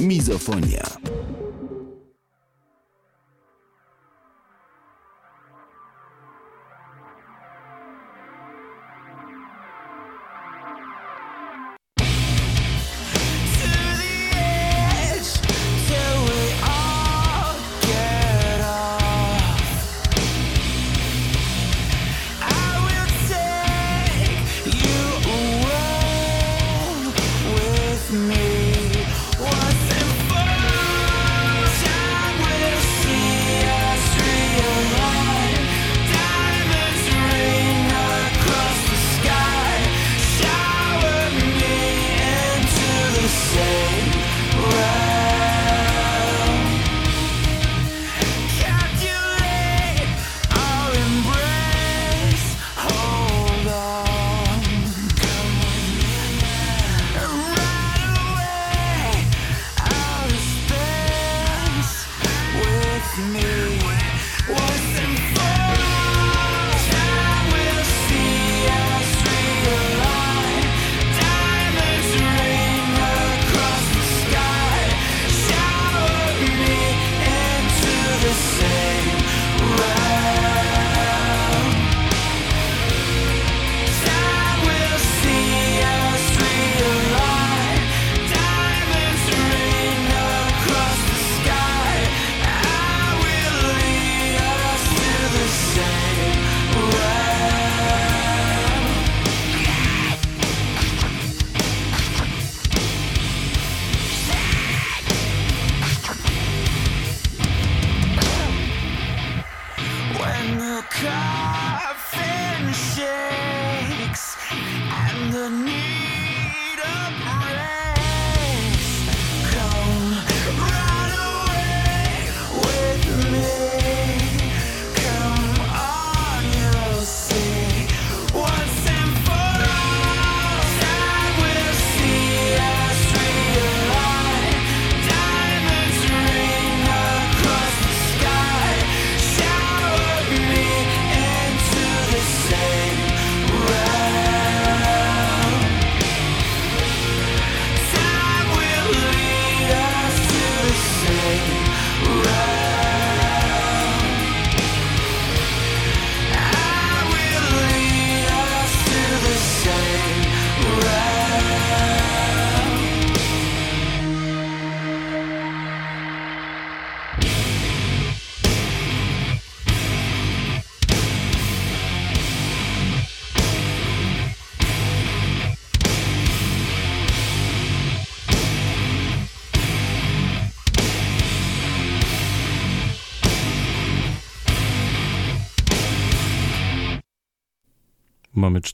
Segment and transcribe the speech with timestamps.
[0.00, 0.82] Mizofonia.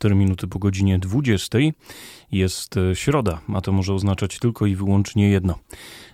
[0.01, 1.59] 4 minuty po godzinie 20.
[2.33, 5.59] Jest e, środa, a to może oznaczać tylko i wyłącznie jedno.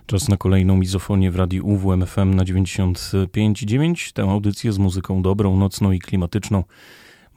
[0.05, 4.13] Czas na kolejną mizofonię w radiu UWMFM na 95,9.
[4.13, 6.63] Tę audycję z muzyką dobrą, nocną i klimatyczną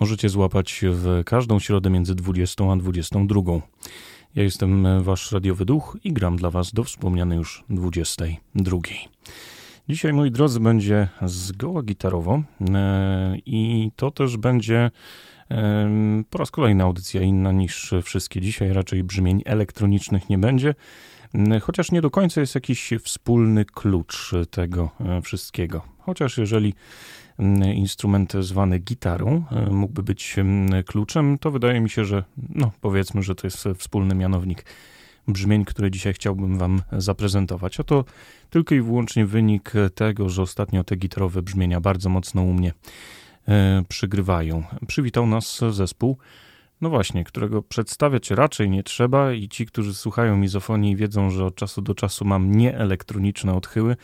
[0.00, 3.40] możecie złapać w każdą środę między 20 a 22.
[4.34, 8.78] Ja jestem e, wasz radiowy duch i gram dla was do wspomnianej już 22.
[9.88, 12.42] Dzisiaj, moi drodzy, będzie zgoła gitarowo
[12.74, 14.90] e, i to też będzie
[16.30, 20.74] po raz kolejny audycja inna niż wszystkie dzisiaj, raczej brzmień elektronicznych nie będzie,
[21.62, 25.82] chociaż nie do końca jest jakiś wspólny klucz tego e, wszystkiego.
[25.98, 26.74] Chociaż jeżeli
[27.74, 30.36] instrument zwany gitarą e, mógłby być
[30.86, 34.64] kluczem, to wydaje mi się, że no powiedzmy, że to jest wspólny mianownik
[35.28, 37.80] brzmień, które dzisiaj chciałbym Wam zaprezentować.
[37.80, 38.04] A to
[38.50, 42.72] tylko i wyłącznie wynik tego, że ostatnio te gitarowe brzmienia bardzo mocno u mnie
[43.88, 44.62] przygrywają.
[44.86, 46.16] Przywitał nas zespół,
[46.80, 51.54] no właśnie, którego przedstawiać raczej nie trzeba i ci, którzy słuchają mizofonii wiedzą, że od
[51.54, 53.96] czasu do czasu mam nieelektroniczne odchyły,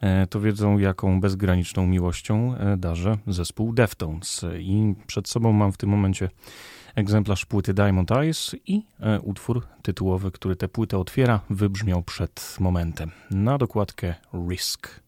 [0.00, 4.46] e, to wiedzą, jaką bezgraniczną miłością e, darzę zespół Deftones.
[4.58, 6.28] I przed sobą mam w tym momencie
[6.94, 8.82] egzemplarz płyty Diamond Eyes i
[9.22, 13.10] utwór tytułowy, który tę płytę otwiera, wybrzmiał przed momentem.
[13.30, 14.14] Na dokładkę
[14.48, 15.00] Risk.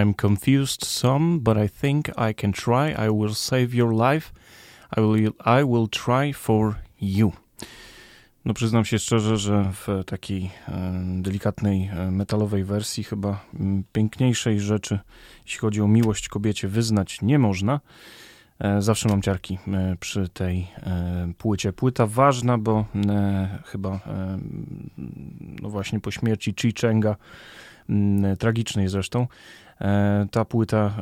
[0.00, 3.06] I'm confused some, but I think I can try.
[3.06, 4.32] I will save your life.
[4.96, 7.32] I will, I will try for you.
[8.44, 10.92] No przyznam się szczerze, że w takiej e,
[11.22, 13.44] delikatnej e, metalowej wersji chyba
[13.92, 14.98] piękniejszej rzeczy,
[15.44, 17.80] jeśli chodzi o miłość kobiecie, wyznać nie można.
[18.58, 19.58] E, zawsze mam ciarki
[20.00, 20.66] przy tej
[21.38, 21.72] płycie.
[21.72, 22.84] Płyta ważna, bo
[23.64, 24.00] chyba
[25.62, 27.16] no właśnie po śmierci Chi Chenga,
[28.38, 29.26] tragicznej zresztą,
[30.30, 30.94] ta płyta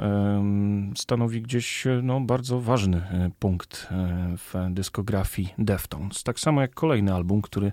[0.97, 6.23] stanowi gdzieś no, bardzo ważny e, punkt e, w dyskografii Deftones.
[6.23, 7.73] Tak samo jak kolejny album, który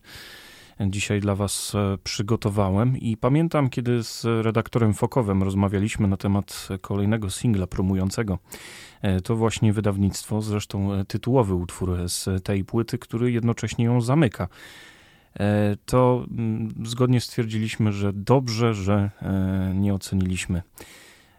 [0.79, 2.97] dzisiaj dla Was przygotowałem.
[2.97, 8.39] I pamiętam, kiedy z redaktorem Fokowem rozmawialiśmy na temat kolejnego singla promującego
[9.23, 14.47] to właśnie wydawnictwo, zresztą tytułowy utwór z tej płyty, który jednocześnie ją zamyka.
[15.85, 19.09] To mm, zgodnie stwierdziliśmy, że dobrze, że
[19.73, 20.61] nie oceniliśmy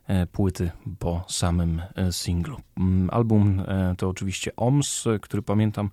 [0.06, 2.56] E, płyty po samym e, singlu.
[2.76, 5.90] Mm, album e, to oczywiście OMS, który pamiętam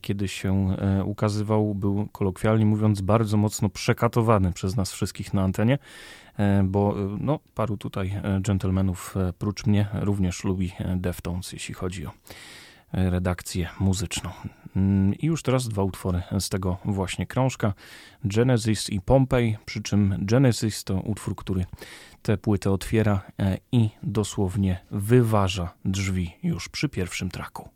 [0.00, 5.78] kiedy się ukazywał, był kolokwialnie mówiąc bardzo mocno przekatowany przez nas wszystkich na antenie,
[6.64, 12.10] bo no, paru tutaj gentlemanów prócz mnie również lubi Deftones, jeśli chodzi o
[12.94, 14.30] redakcję muzyczną.
[14.76, 17.74] Mm, I już teraz dwa utwory z tego właśnie krążka,
[18.24, 21.64] Genesis i Pompeii, przy czym Genesis to utwór, który
[22.22, 27.68] tę płytę otwiera e, i dosłownie wyważa drzwi już przy pierwszym traku.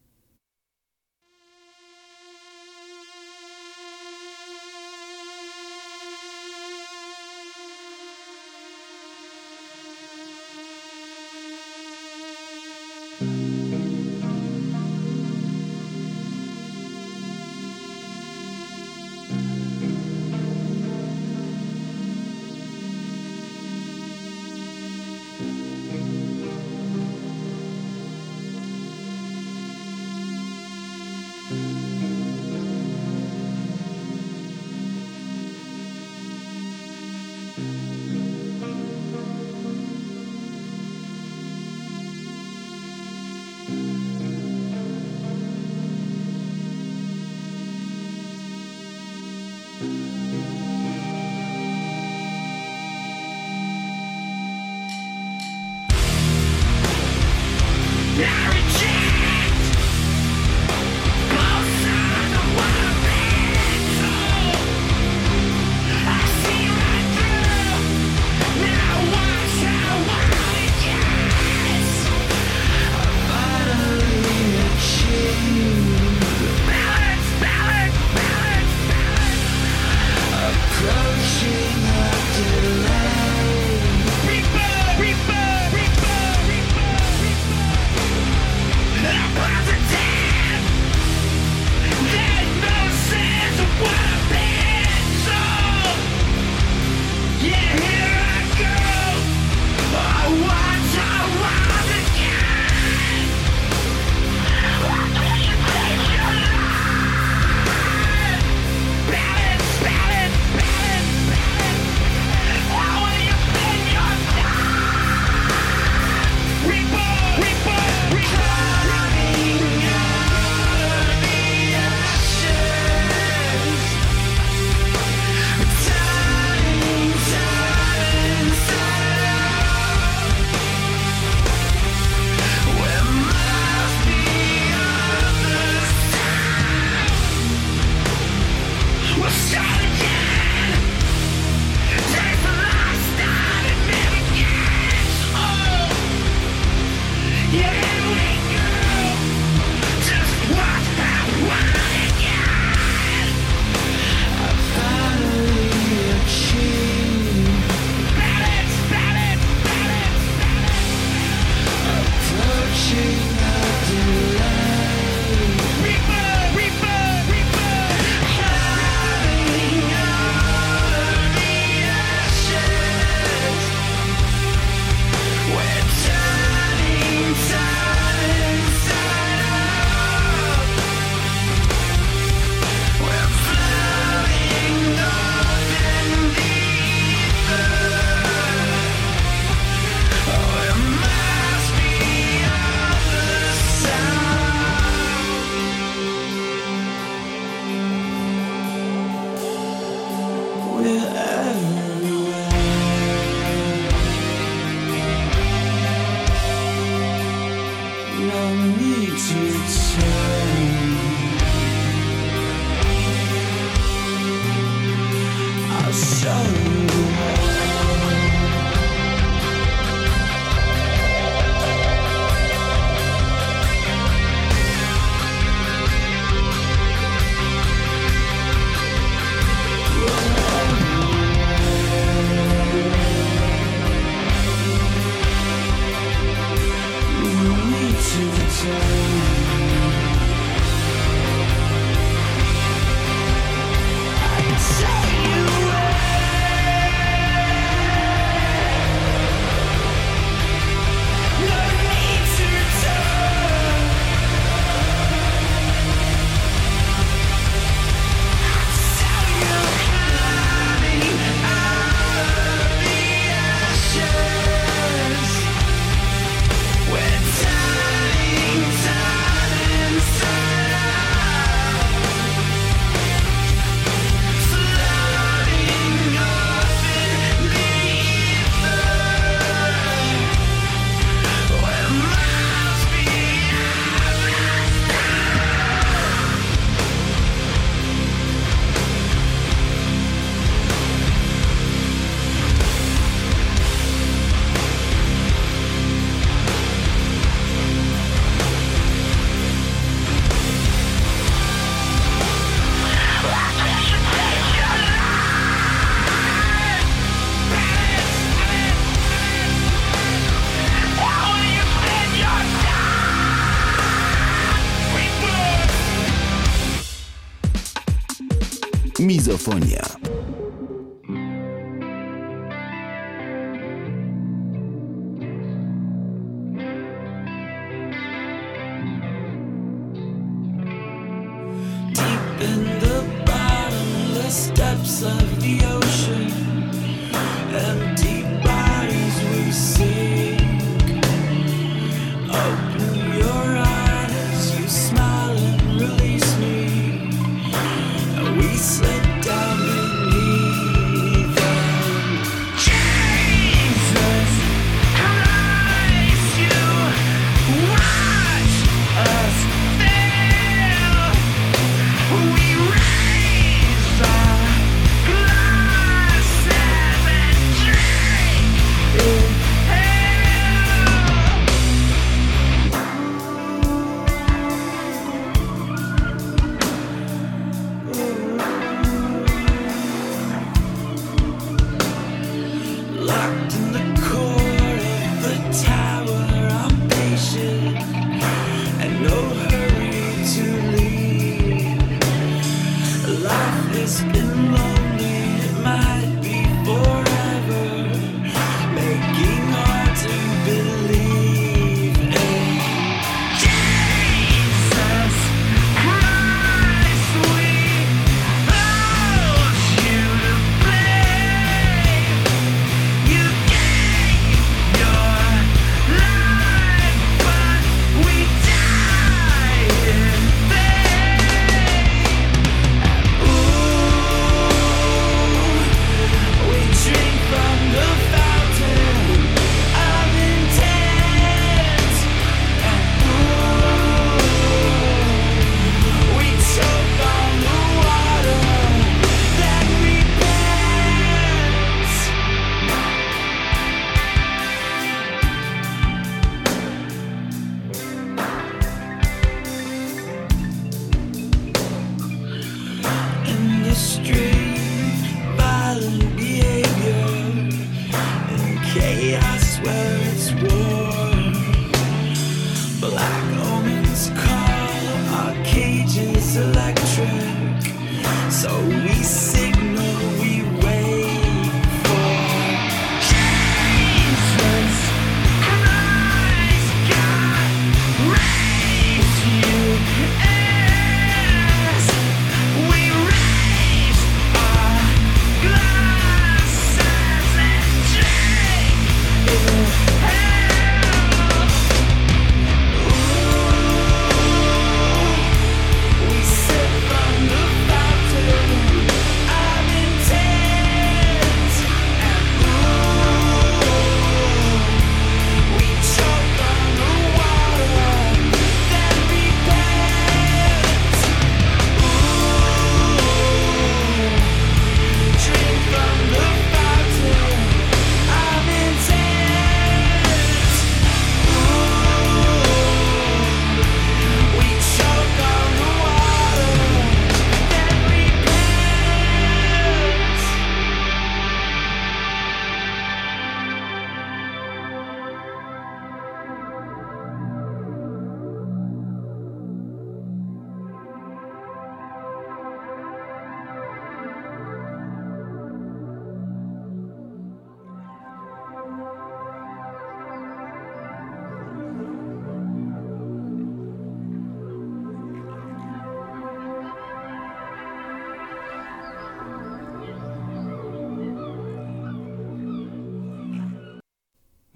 [319.29, 320.08] Mizofonia.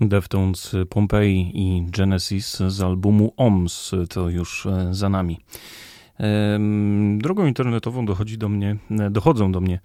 [0.09, 5.41] Deftones Pompeii i Genesis z albumu OMS to już e, za nami.
[7.17, 9.81] Drogą internetową dochodzi do mnie, e, dochodzą do mnie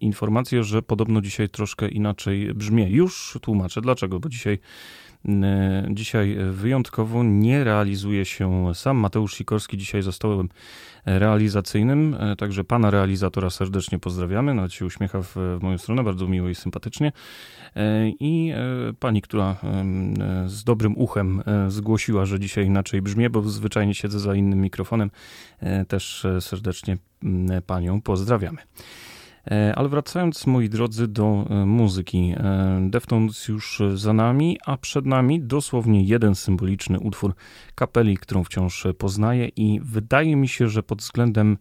[0.00, 2.90] informacje, że podobno dzisiaj troszkę inaczej brzmi.
[2.90, 4.58] Już tłumaczę dlaczego, bo dzisiaj
[5.13, 5.13] E,
[5.90, 9.76] dzisiaj wyjątkowo nie realizuje się sam Mateusz Sikorski.
[9.76, 10.48] Dzisiaj zostałem
[11.06, 14.54] realizacyjnym, e, także pana realizatora serdecznie pozdrawiamy.
[14.54, 17.12] Nawet się uśmiecha w, w moją stronę, bardzo miło i sympatycznie.
[17.76, 18.52] E, I
[19.00, 19.56] pani, która
[20.46, 25.10] z dobrym uchem zgłosiła, że dzisiaj inaczej brzmi, bo zwyczajnie siedzę za innym mikrofonem,
[25.88, 26.96] też serdecznie
[27.66, 28.58] panią pozdrawiamy.
[29.50, 32.34] E, ale wracając, moi drodzy, do e, muzyki.
[32.36, 37.34] E, Deftones już za nami, a przed nami dosłownie jeden symboliczny utwór
[37.74, 41.58] kapeli, którą wciąż poznaję i wydaje mi się, że pod względem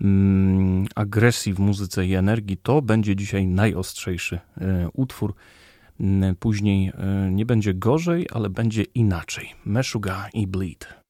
[0.00, 4.38] mm, agresji w muzyce i energii, to będzie dzisiaj najostrzejszy
[4.92, 5.34] utwór.
[6.38, 6.92] Później
[7.30, 9.48] nie będzie gorzej, ale będzie inaczej.
[9.64, 11.01] Meshuga i Bleed.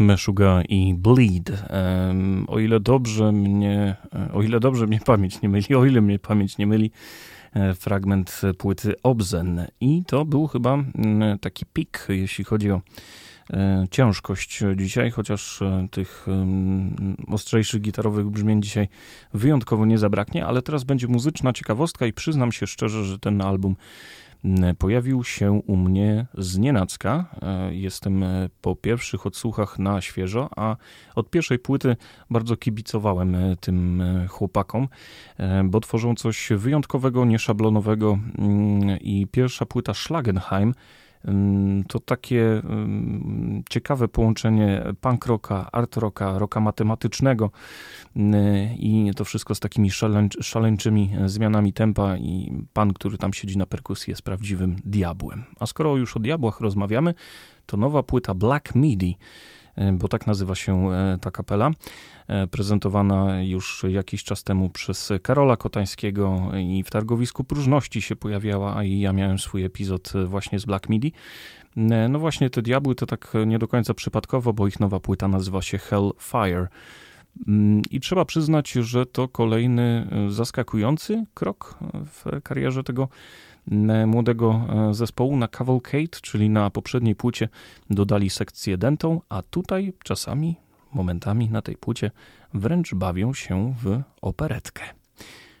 [0.00, 1.52] Meshuga i Bleed.
[2.46, 3.96] O ile dobrze mnie,
[4.32, 6.90] o ile dobrze mnie pamięć nie myli, o ile mnie pamięć nie myli,
[7.54, 9.66] e, fragment płyty Obzen.
[9.80, 12.80] I to był chyba mm, taki pik, jeśli chodzi o
[13.52, 16.26] e, ciężkość dzisiaj, chociaż e, tych
[17.28, 18.88] ostrzejszych gitarowych brzmień dzisiaj
[19.34, 23.76] wyjątkowo nie zabraknie, ale teraz będzie muzyczna ciekawostka i przyznam się szczerze, że ten album
[24.78, 27.24] pojawił się u mnie z nienacka.
[27.42, 30.76] E, jestem e, po pierwszych odsłuchach na świeżo, a
[31.14, 31.96] od pierwszej płyty
[32.30, 34.88] bardzo kibicowałem e, tym chłopakom,
[35.64, 40.74] bo tworzą coś wyjątkowego, nieszablonowego mm, i pierwsza płyta Schlagenheim
[41.88, 42.62] to takie
[43.70, 47.50] ciekawe połączenie punk rocka, art rocka, rocka matematycznego
[48.78, 49.90] i to wszystko z takimi
[50.40, 55.44] szaleńczymi zmianami tempa i pan, który tam siedzi na perkusji jest prawdziwym diabłem.
[55.60, 57.14] A skoro już o diabłach rozmawiamy,
[57.66, 59.55] to nowa płyta Black Midi E,
[59.92, 61.70] bo tak nazywa się e, ta kapela,
[62.28, 68.76] e, prezentowana już jakiś czas temu przez Karola Kotańskiego i w Targowisku Próżności się pojawiała,
[68.76, 71.12] a i ja miałem swój epizod właśnie z Black Midi.
[72.08, 75.62] No właśnie te diabły to tak nie do końca przypadkowo, bo ich nowa płyta nazywa
[75.62, 76.68] się Hellfire.
[77.48, 83.08] Mm, I trzeba przyznać, że to kolejny zaskakujący krok w karierze tego
[84.06, 87.48] młodego e, zespołu na Cavalcade, czyli na poprzedniej płycie
[87.90, 90.56] dodali sekcję dentą, a tutaj czasami,
[90.92, 92.10] momentami na tej płycie
[92.54, 94.84] wręcz bawią się w operetkę.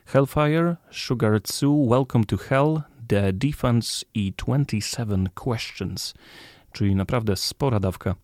[0.06, 6.14] Hellfire, Sugar Tzu, Welcome to Hell, The Defense i 27 Questions,
[6.72, 8.14] czyli naprawdę spora dawka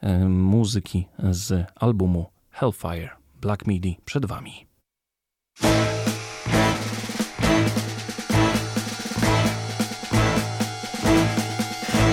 [0.00, 3.10] e, muzyki z albumu Hellfire.
[3.40, 4.66] Black Midi przed Wami.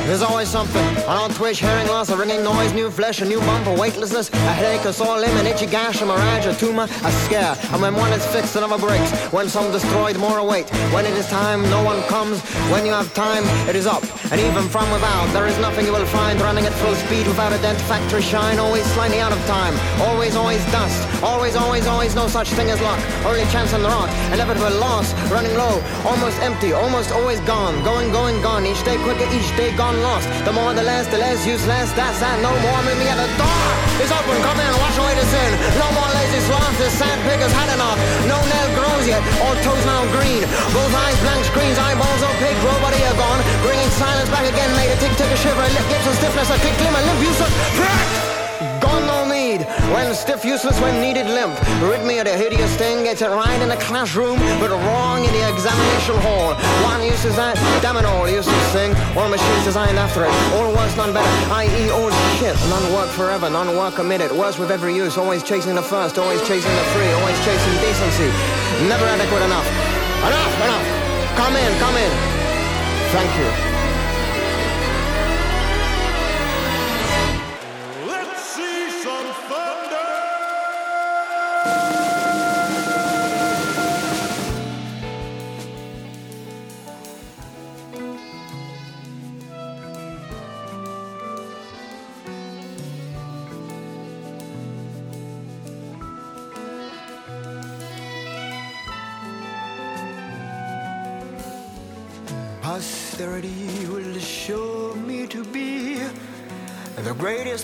[0.09, 0.83] There's always something.
[1.05, 4.83] On twitch, hearing loss, a ringing noise, new flesh, a new bumper, weightlessness, a headache,
[4.85, 7.55] a sore limb, an itchy gash, a mirage, a tumor, a scare.
[7.71, 9.11] And when one is fixed, another breaks.
[9.31, 10.67] When some destroyed, more await.
[10.95, 12.41] When it is time, no one comes.
[12.73, 14.01] When you have time, it is up.
[14.31, 17.53] And even from without, there is nothing you will find running at full speed without
[17.53, 18.57] a dent factory shine.
[18.57, 19.77] Always slightly out of time.
[20.01, 21.05] Always, always dust.
[21.21, 22.99] Always, always, always no such thing as luck.
[23.27, 24.09] Only chance on the rock.
[24.33, 25.13] Inevitable loss.
[25.29, 25.77] Running low.
[26.03, 26.73] Almost empty.
[26.73, 27.83] Almost always gone.
[27.83, 28.65] Going, going, gone.
[28.65, 30.27] Each day quicker, each day gone lost.
[30.45, 31.91] The more, the less, the less useless.
[31.93, 32.39] That's that.
[32.41, 32.79] No more.
[32.87, 33.65] Meet me at the door.
[33.99, 34.39] It's open.
[34.41, 34.71] Come in.
[34.79, 35.51] Wash away the sin.
[35.77, 36.75] No more lazy sloth.
[36.79, 37.99] This sand has had enough.
[38.25, 39.21] No nail grows yet.
[39.43, 40.43] All toes now green.
[40.71, 41.77] Both eyes blank screens.
[41.77, 42.59] Eyeballs opaque.
[42.63, 43.41] Robody are gone.
[43.61, 44.71] Bringing silence back again.
[44.79, 45.61] Made a tick, take a shiver.
[45.61, 46.49] Lip, lips and stiffness.
[46.49, 47.03] A tick, glimmer.
[47.03, 47.53] Limp, useless.
[47.75, 48.38] Need.
[49.93, 51.57] When stiff, useless, when needed, limp.
[51.81, 53.03] Of the hideous thing.
[53.05, 56.53] Gets it right in the classroom, but wrong in the examination hall.
[56.85, 58.93] One uses that, damn it all, useless thing.
[59.17, 60.33] All machines designed after it.
[60.53, 61.29] All worse, none better.
[61.51, 61.89] I.e.
[61.89, 62.55] all shit.
[62.69, 64.31] None work forever, none work committed.
[64.31, 65.17] Worse with every use.
[65.17, 68.29] Always chasing the first, always chasing the free, always chasing decency.
[68.85, 69.67] Never adequate enough.
[70.21, 70.85] Enough, enough.
[71.33, 72.11] Come in, come in.
[73.09, 73.68] Thank you.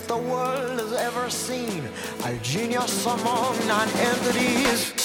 [0.00, 1.88] the world has ever seen.
[2.24, 4.95] a genius among non-entities.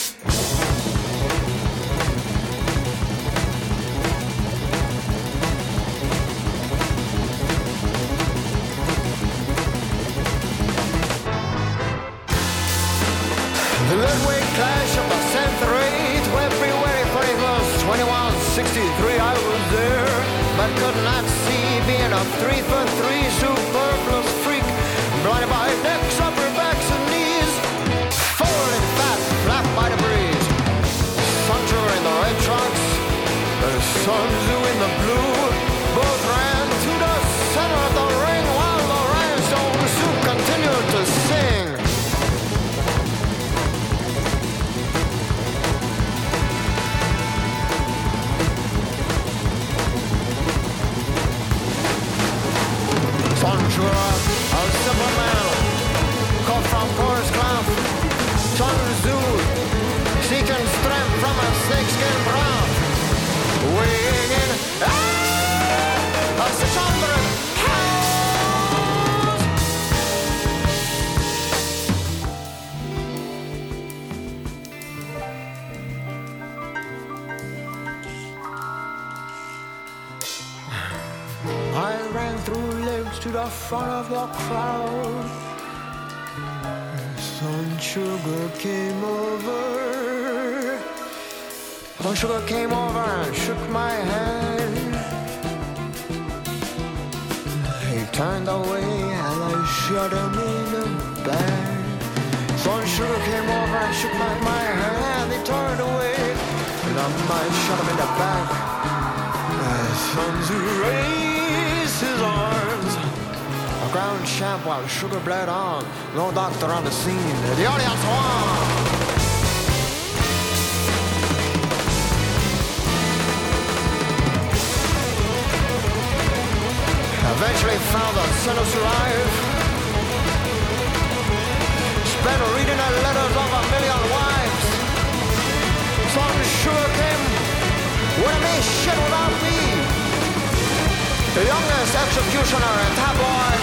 [141.42, 143.61] The youngest executioner in tabloid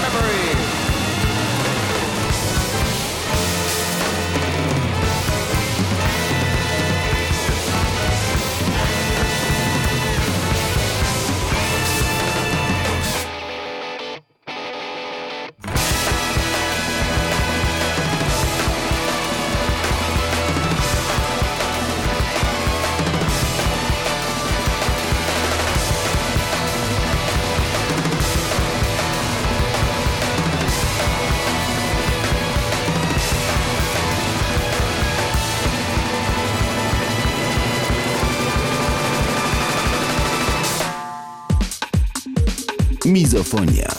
[43.38, 43.97] Mizofonia.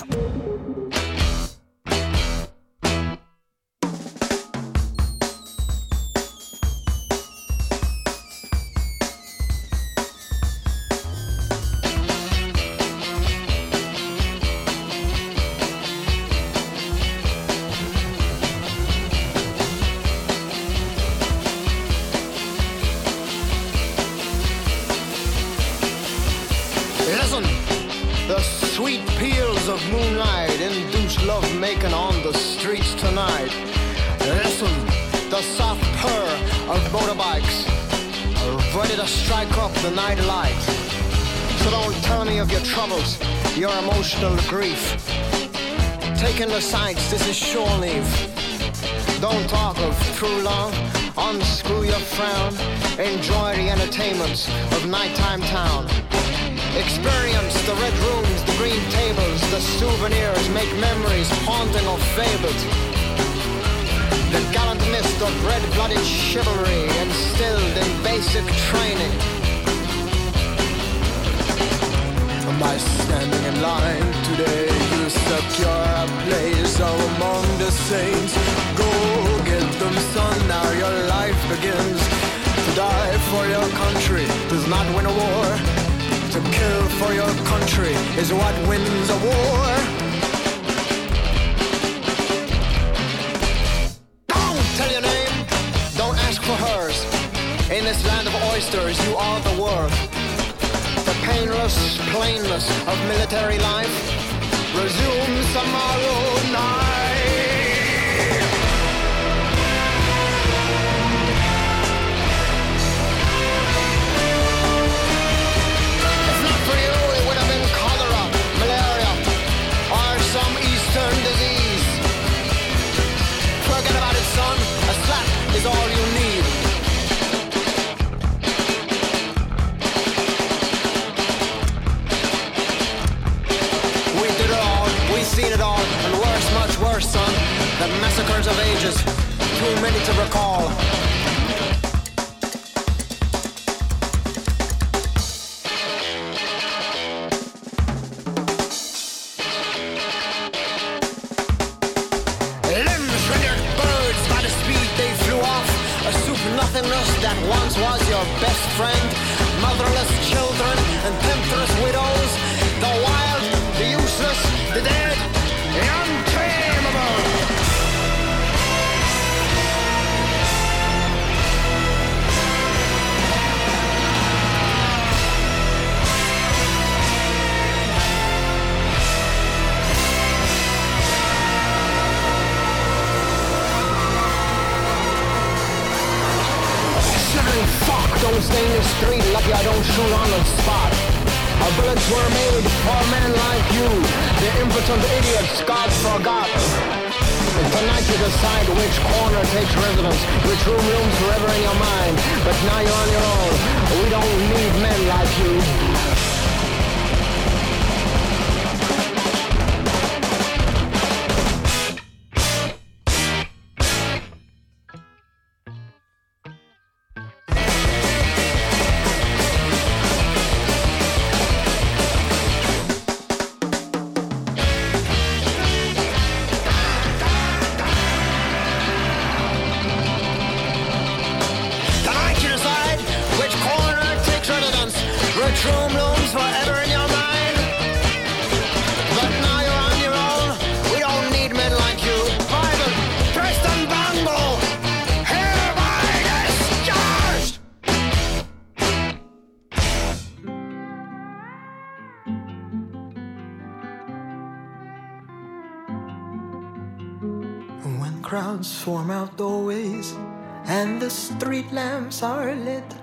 [262.24, 262.94] Are.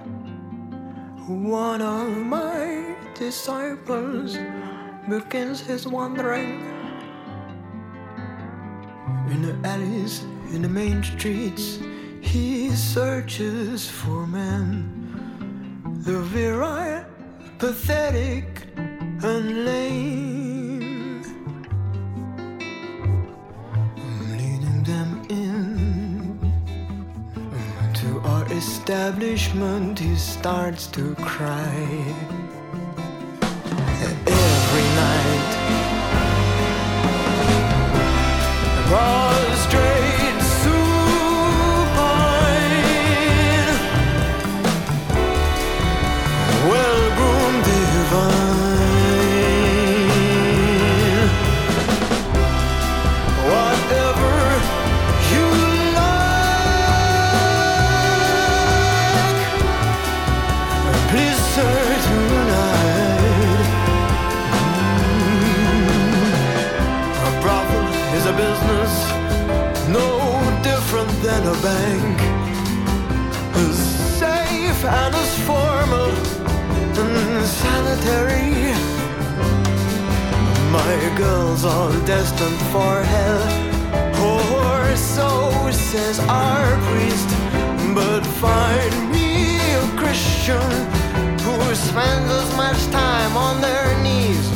[1.27, 4.37] One of my disciples
[5.09, 6.61] begins his wandering
[9.31, 11.79] in the alleys, in the main streets.
[12.21, 17.05] He searches for men, the virile,
[17.59, 20.46] pathetic, and lame.
[28.57, 32.15] Establishment he starts to cry.
[34.27, 35.53] Every night
[38.89, 40.06] prostrate supine
[77.47, 78.73] and sanitary.
[80.73, 83.45] My girls all destined for hell,
[84.31, 85.31] or so
[85.71, 87.29] says our priest.
[87.95, 90.71] But find me a Christian
[91.45, 94.47] who spends as much time on their knees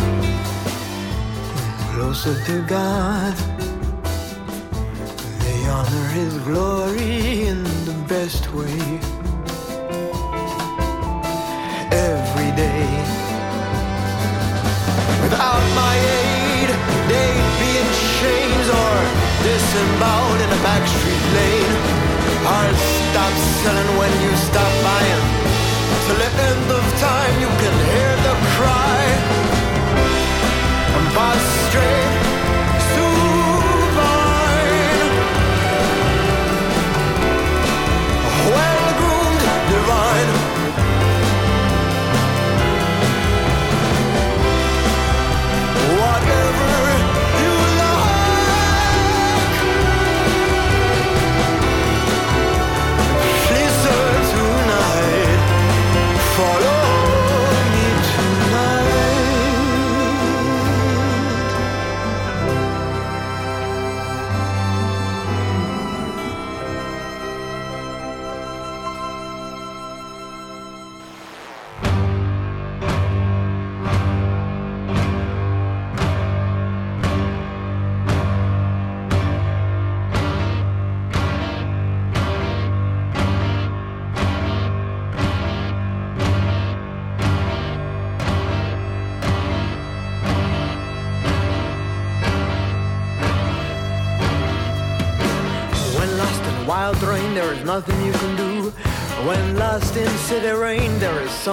[1.93, 3.35] closer to God
[5.43, 9.20] they honor his glory in the best way.
[12.61, 12.93] Day.
[15.25, 16.69] Without my aid,
[17.09, 17.89] they'd be in
[18.21, 18.97] chains or
[19.49, 21.75] disemboweled in a backstreet lane.
[22.57, 25.25] I'll stop selling when you stop buying.
[26.05, 29.01] Till the end of time, you can hear the cry.
[30.97, 32.30] I'm prostrate.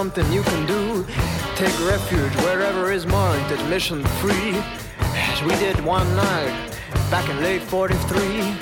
[0.07, 1.05] Something you can do.
[1.55, 4.55] Take refuge wherever is marked admission free.
[4.99, 6.79] As we did one night
[7.11, 8.55] back in late 43.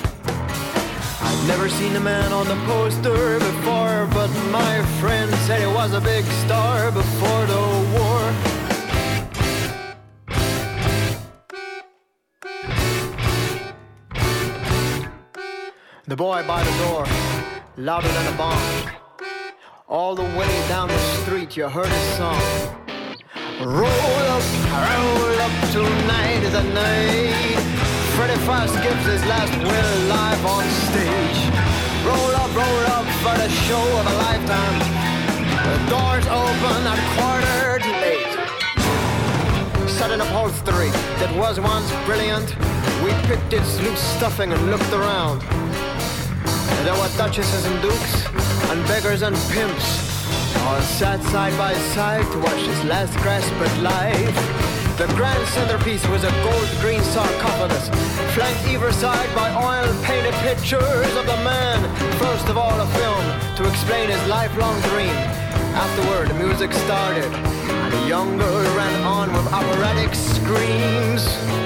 [1.20, 5.92] I've never seen a man on the poster before, but my friend said he was
[5.92, 7.62] a big star before the
[7.94, 8.22] war.
[16.08, 17.06] The boy by the door
[17.76, 19.05] louder than a bomb.
[20.06, 22.40] All the way down the street, you heard his song.
[23.58, 27.58] Roll up, roll up, tonight is a night.
[28.14, 31.40] Freddie Fast gives his last will live on stage.
[32.06, 34.78] Roll up, roll up for the show of a lifetime.
[35.66, 38.30] The doors open at quarter to eight.
[39.90, 42.54] Sudden upholstery that was once brilliant.
[43.02, 45.40] We picked its loose stuffing and looked around.
[46.84, 48.35] There were duchesses and dukes,
[48.76, 49.88] and beggars and pimps
[50.64, 54.36] all sat side by side to watch his last grasp at life.
[54.98, 57.88] The grand centerpiece was a gold green sarcophagus,
[58.34, 61.78] flanked either side by oil painted pictures of the man,
[62.18, 65.16] first of all a film to explain his lifelong dream.
[65.84, 71.65] Afterward, the music started, and a young girl ran on with operatic screams.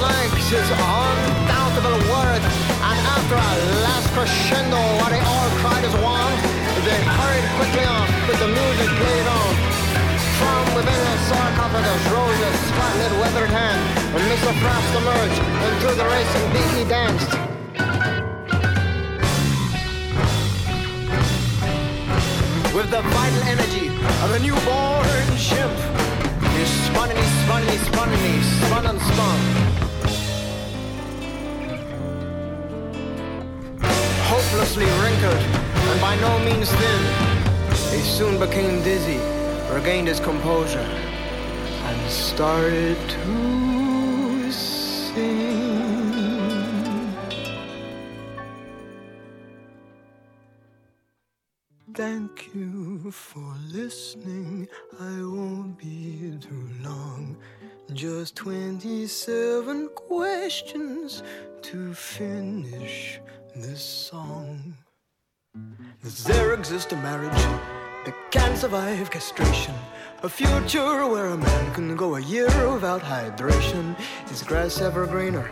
[0.00, 2.42] His undountable worth.
[2.82, 3.52] And after a
[3.86, 6.34] last crescendo, what they all cried as one,
[6.82, 9.52] they hurried quickly on with the music played on.
[10.40, 13.80] From within the sarcophagus rose a spotlit weathered hand,
[14.16, 14.50] and Mr.
[14.58, 17.32] Frost emerged, and through the racing beat he danced.
[22.74, 23.86] With the vital energy
[24.24, 25.76] of a newborn chimp,
[26.56, 29.69] he spun and he spun and he spun and he spun and spun.
[34.76, 35.42] Wrinkled
[35.90, 37.02] and by no means thin.
[37.92, 39.18] He soon became dizzy,
[39.74, 40.88] regained his composure,
[41.88, 45.90] and started to sing.
[51.92, 54.68] Thank you for listening.
[55.00, 57.36] I won't be too long.
[57.92, 61.24] Just 27 questions
[61.62, 63.20] to finish
[63.56, 64.74] this song.
[66.02, 67.42] Does there exist a marriage
[68.04, 69.74] that can survive castration?
[70.22, 73.98] A future where a man can go a year without hydration?
[74.30, 75.50] Is grass ever greener?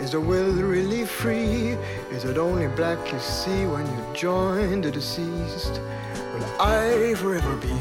[0.00, 1.76] Is the will really free?
[2.10, 5.80] Is it only black you see when you join the deceased?
[6.34, 7.74] Will I forever be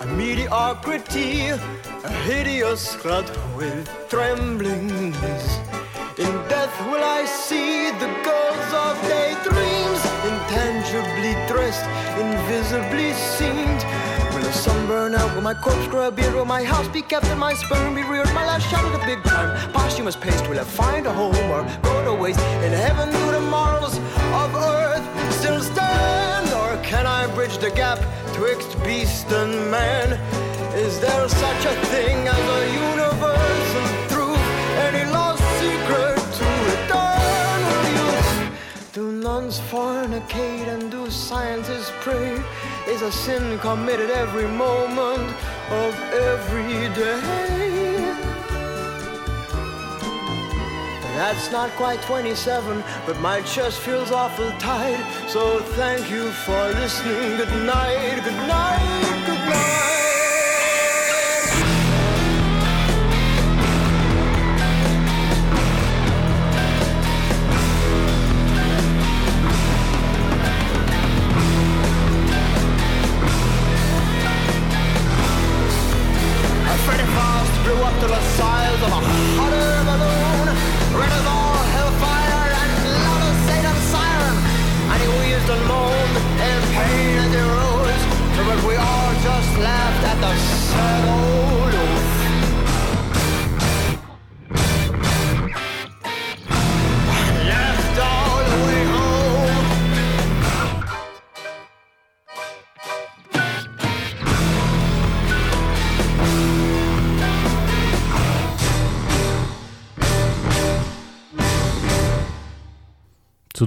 [0.00, 5.79] a mediocrity, a hideous clod with trembling knees?
[6.20, 11.86] In death will I see the girls of daydreams, intangibly dressed,
[12.20, 13.72] invisibly seen.
[14.34, 15.34] Will the sun burn out?
[15.34, 16.34] Will my corpse grow a beard?
[16.34, 18.30] Will my house be kept and my sperm be reared?
[18.34, 20.46] My last at the big time, posthumous paste.
[20.46, 22.40] Will I find a home or go to waste?
[22.66, 23.96] In heaven do the morals
[24.42, 26.52] of earth still stand?
[26.52, 27.98] Or can I bridge the gap
[28.34, 30.20] twixt beast and man?
[30.74, 33.99] Is there such a thing as a universal
[39.48, 42.38] Fornicate and do scientists pray?
[42.86, 45.34] Is a sin committed every moment
[45.70, 48.14] of every day?
[51.16, 55.02] That's not quite 27, but my chest feels awful tight.
[55.26, 57.38] So thank you for listening.
[57.38, 60.09] Good night, good night, good night.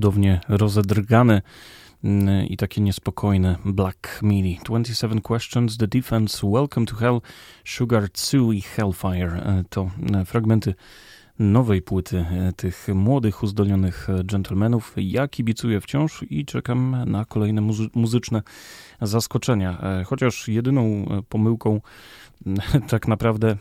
[0.03, 1.41] Cudownie rozedrgane
[2.03, 4.59] mm, i takie niespokojne Black Midi.
[4.65, 7.21] 27 Questions, The Defense, Welcome to Hell,
[7.63, 9.43] Sugar 2 i Hellfire.
[9.45, 10.75] E, To e, fragmenty
[11.39, 14.93] nowej płyty e, tych młodych, uzdolnionych dżentelmenów.
[14.97, 18.41] Ja kibicuję wciąż i czekam na kolejne muzy muzyczne
[19.01, 19.81] zaskoczenia.
[20.05, 21.81] Chociaż jedyną pomyłką
[22.89, 23.57] tak naprawdę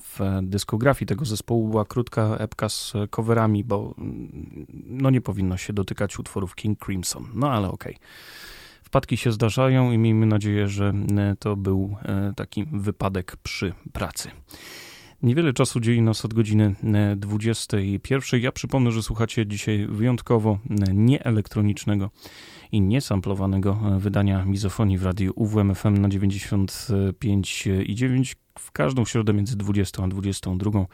[0.00, 3.94] w dyskografii tego zespołu była krótka epka z coverami, bo
[4.86, 7.26] no nie powinno się dotykać utworów King Crimson.
[7.34, 7.94] No ale okej.
[7.94, 8.06] Okay.
[8.90, 14.30] Wpadki się zdarzają i miejmy nadzieję, że e, to był e, taki wypadek przy pracy.
[15.22, 16.74] Niewiele czasu dzieli nas od godziny
[17.16, 18.40] 21.
[18.40, 20.58] E, ja przypomnę, że słuchacie dzisiaj wyjątkowo
[20.94, 22.10] nieelektronicznego
[22.72, 29.56] i niesamplowanego wydania mizofonii w radiu UWMFM na 95 i 9 w każdą środę między
[29.56, 30.86] 20 a 22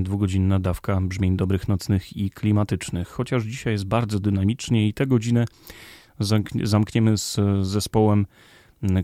[0.00, 3.08] dwugodzinna dawka brzmień dobrych nocnych i klimatycznych.
[3.08, 5.44] Chociaż dzisiaj jest bardzo dynamicznie i tę godzinę
[6.62, 8.26] zamkniemy z zespołem,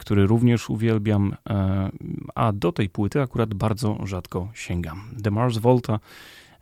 [0.01, 1.91] który również uwielbiam, e,
[2.35, 5.03] a do tej płyty akurat bardzo rzadko sięgam.
[5.23, 6.01] The Mars Volta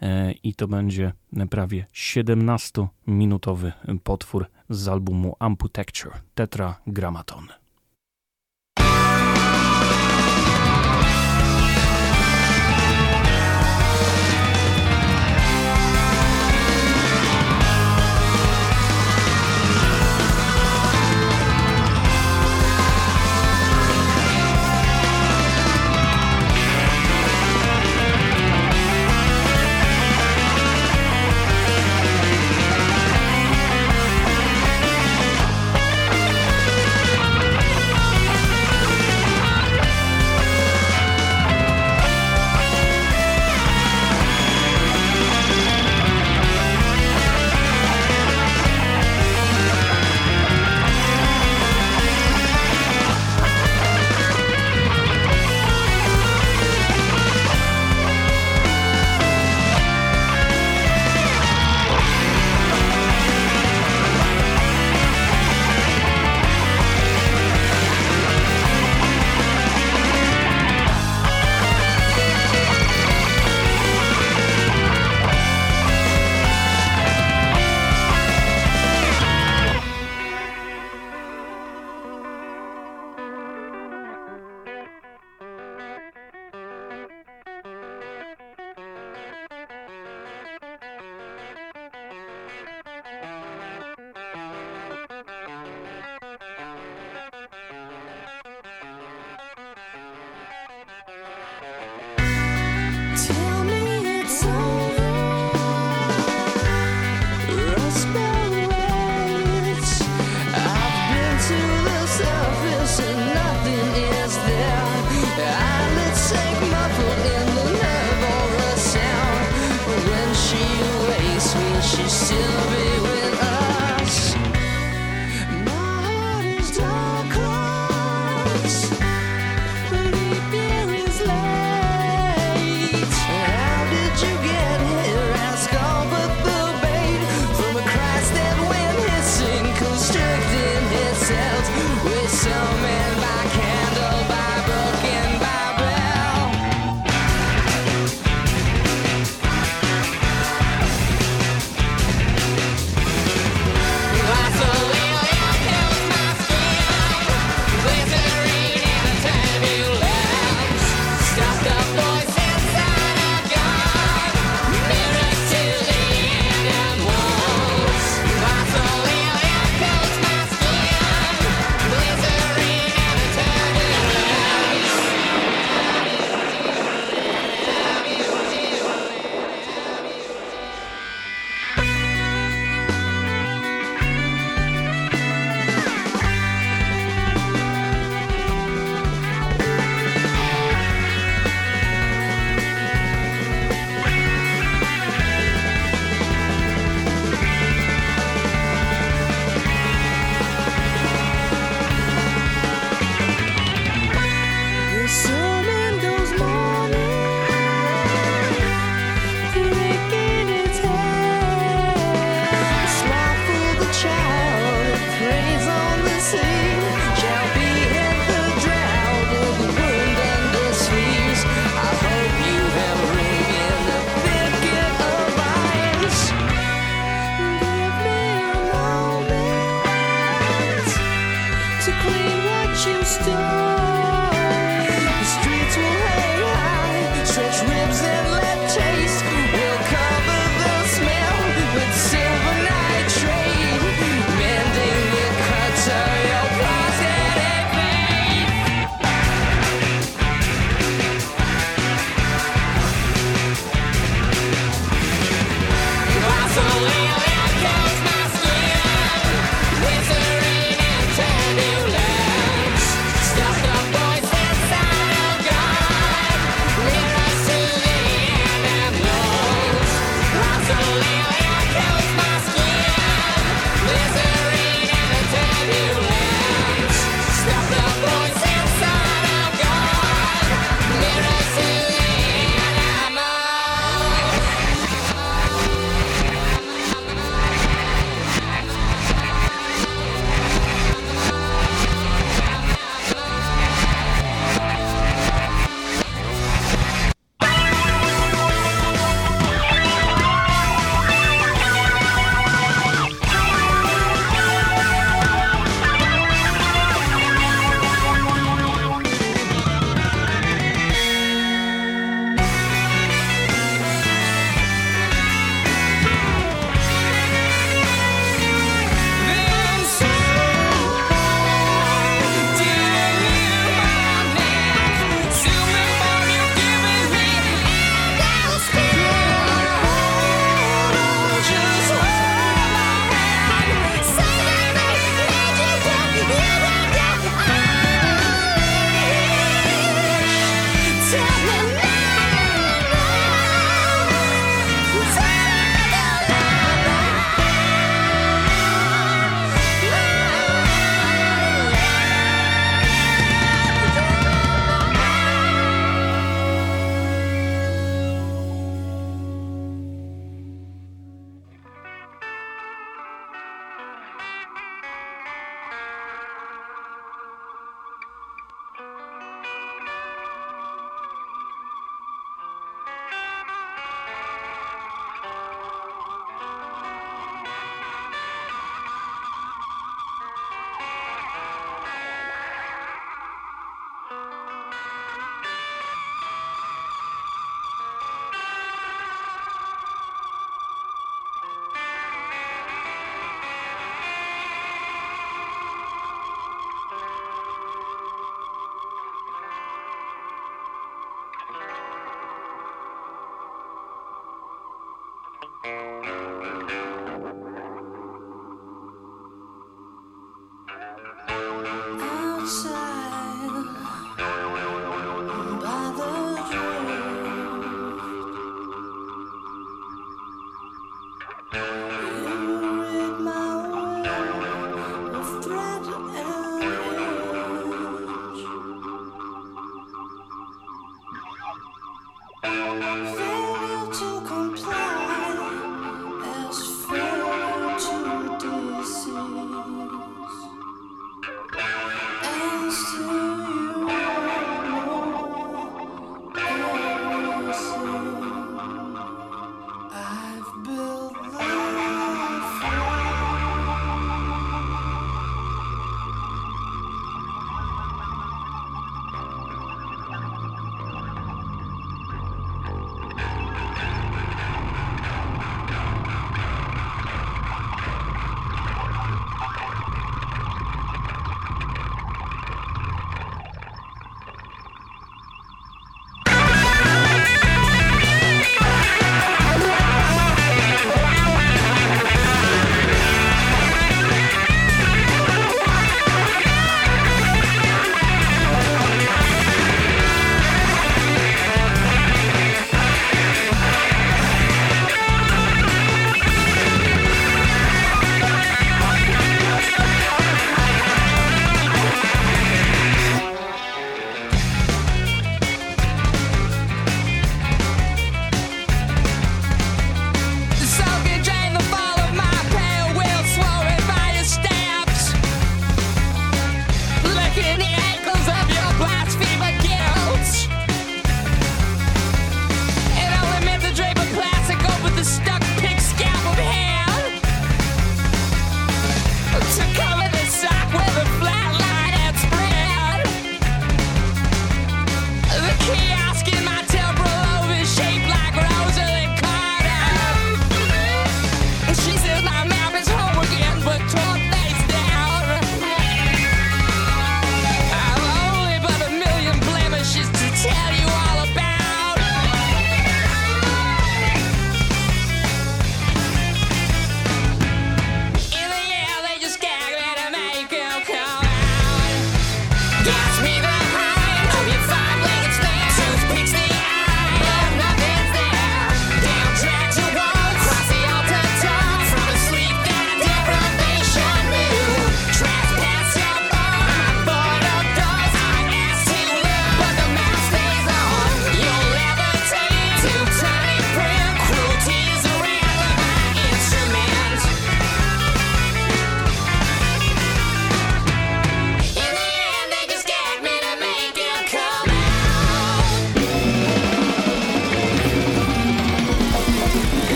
[0.00, 1.12] e, i to będzie
[1.50, 3.72] prawie 17-minutowy
[4.04, 7.65] potwór z albumu Amputecture Tetragrammaton.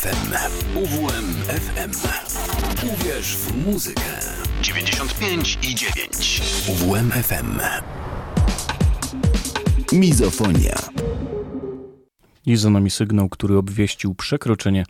[0.00, 0.34] UWMFM.
[0.76, 1.90] UWMFM.
[2.86, 4.02] Uwierz w muzykę.
[4.62, 6.42] 95 i 9.
[6.68, 7.60] UWMFM.
[9.92, 10.74] Mizofonia.
[12.46, 14.84] I za nami sygnał, który obwieścił przekroczenie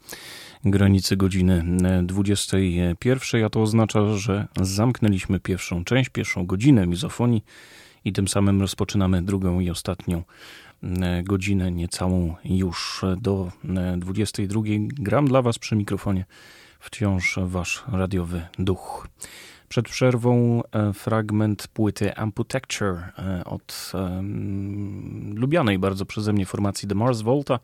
[0.64, 1.64] granicy godziny
[2.02, 7.44] 21, a to oznacza, że zamknęliśmy pierwszą część, pierwszą godzinę mizofonii
[8.04, 10.22] i tym samym rozpoczynamy drugą i ostatnią e,
[11.22, 13.52] godzinę, niecałą już do
[13.96, 14.60] 22.
[14.60, 16.24] E, Gram dla Was przy mikrofonie
[16.80, 19.08] wciąż Wasz radiowy duch.
[19.68, 22.98] Przed przerwą e, fragment płyty Amputecture
[23.44, 27.58] od um, lubianej bardzo przeze mnie formacji The Mars Volta.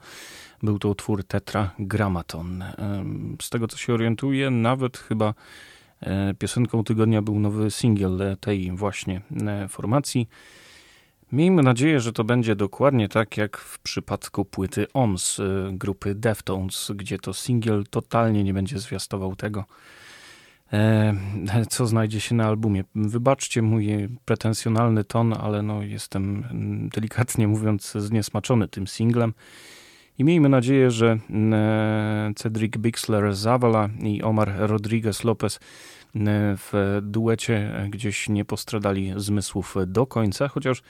[0.63, 2.65] Był to utwór Tetragrammaton.
[2.79, 5.35] Um, z tego co się orientuję, nawet chyba
[6.01, 10.29] E, piosenką tygodnia był nowy singiel tej właśnie e, formacji.
[11.33, 16.93] Miejmy nadzieję, że to będzie dokładnie tak jak w przypadku płyty OMS e, grupy Deftones,
[16.95, 19.65] gdzie to singiel totalnie nie będzie zwiastował tego,
[21.69, 22.85] co znajdzie się na albumie.
[22.95, 29.35] Wybaczcie mój pretensjonalny ton, ale no jestem mm, delikatnie mówiąc zniesmaczony tym singlem.
[30.19, 35.59] I miejmy nadzieję, że e, Cedric Bixler Zavala i Omar Rodriguez Lopez e,
[36.57, 40.83] w duecie gdzieś nie postradali zmysłów do końca, chociaż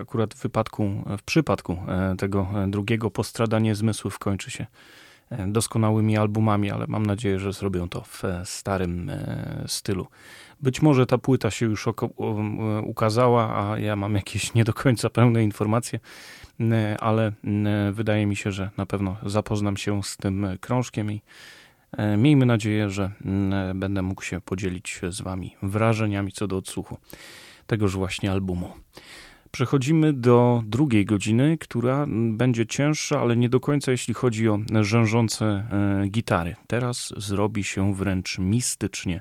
[0.00, 4.66] akurat w wypadku, w przypadku e, tego drugiego postradanie zmysłów kończy się
[5.46, 9.10] doskonałymi albumami, ale mam nadzieję, że zrobią to w starym
[9.66, 10.06] stylu.
[10.60, 11.88] Być może ta płyta się już
[12.82, 16.00] ukazała, a ja mam jakieś nie do końca pełne informacje.
[16.60, 21.22] E, ale e, wydaje mi się, że na pewno zapoznam się z tym krążkiem i
[21.92, 23.10] e, miejmy nadzieję, że
[23.74, 26.98] będę mógł się podzielić z Wami wrażeniami co do odsłuchu
[27.66, 28.72] tegoż właśnie albumu.
[29.50, 35.68] Przechodzimy do drugiej godziny, która będzie cięższa, ale nie do końca jeśli chodzi o rzężące
[36.10, 36.56] gitary.
[36.66, 39.20] Teraz zrobi się wręcz mistycznie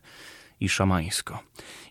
[0.60, 1.40] i szamańsko.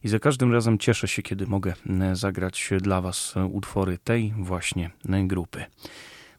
[0.04, 4.34] I za każdym razem cieszę się, kiedy mogę e, zagrać dla Was e, utwory tej
[4.38, 5.64] właśnie e, grupy.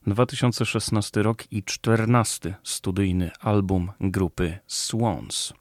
[0.08, 5.54] 2016 rok i 14 studyjny album grupy Swans.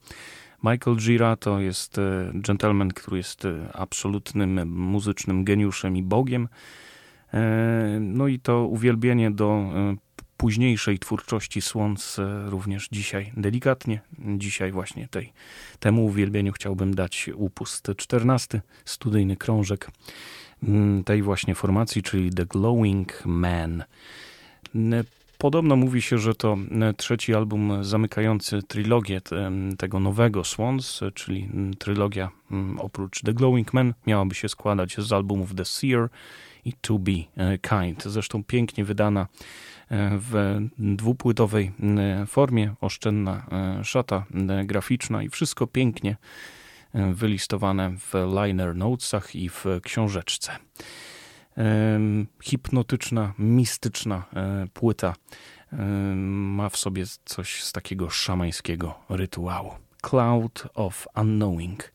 [0.71, 1.97] Michael Gira to jest
[2.33, 3.43] gentleman, który jest
[3.73, 6.47] absolutnym muzycznym geniuszem i bogiem.
[7.99, 9.71] No i to uwielbienie do
[10.37, 14.01] późniejszej twórczości Swans również dzisiaj delikatnie.
[14.37, 15.33] Dzisiaj właśnie tej,
[15.79, 19.91] temu uwielbieniu chciałbym dać upust 14, studyjny krążek
[20.63, 23.83] mm, tej właśnie formacji, czyli The Glowing Man.
[25.37, 26.57] Podobno mówi się, że to
[26.97, 29.21] trzeci album zamykający trylogię
[29.77, 31.49] tego nowego Swans, czyli
[31.79, 32.29] trylogia
[32.77, 36.09] oprócz The Glowing Man miałaby się składać z albumów The Seer
[36.65, 38.03] i To Be e, Kind.
[38.03, 39.27] Zresztą pięknie wydana
[39.91, 46.17] w dwupłytowej e, formie, oszczędna e, szata e, graficzna i wszystko pięknie
[47.13, 50.51] wylistowane w liner notesach i w książeczce.
[52.43, 54.25] Hipnotyczna, mistyczna
[54.73, 55.15] płyta
[56.25, 59.71] ma w sobie coś z takiego szamańskiego rytuału.
[60.01, 61.93] Cloud of Unknowing.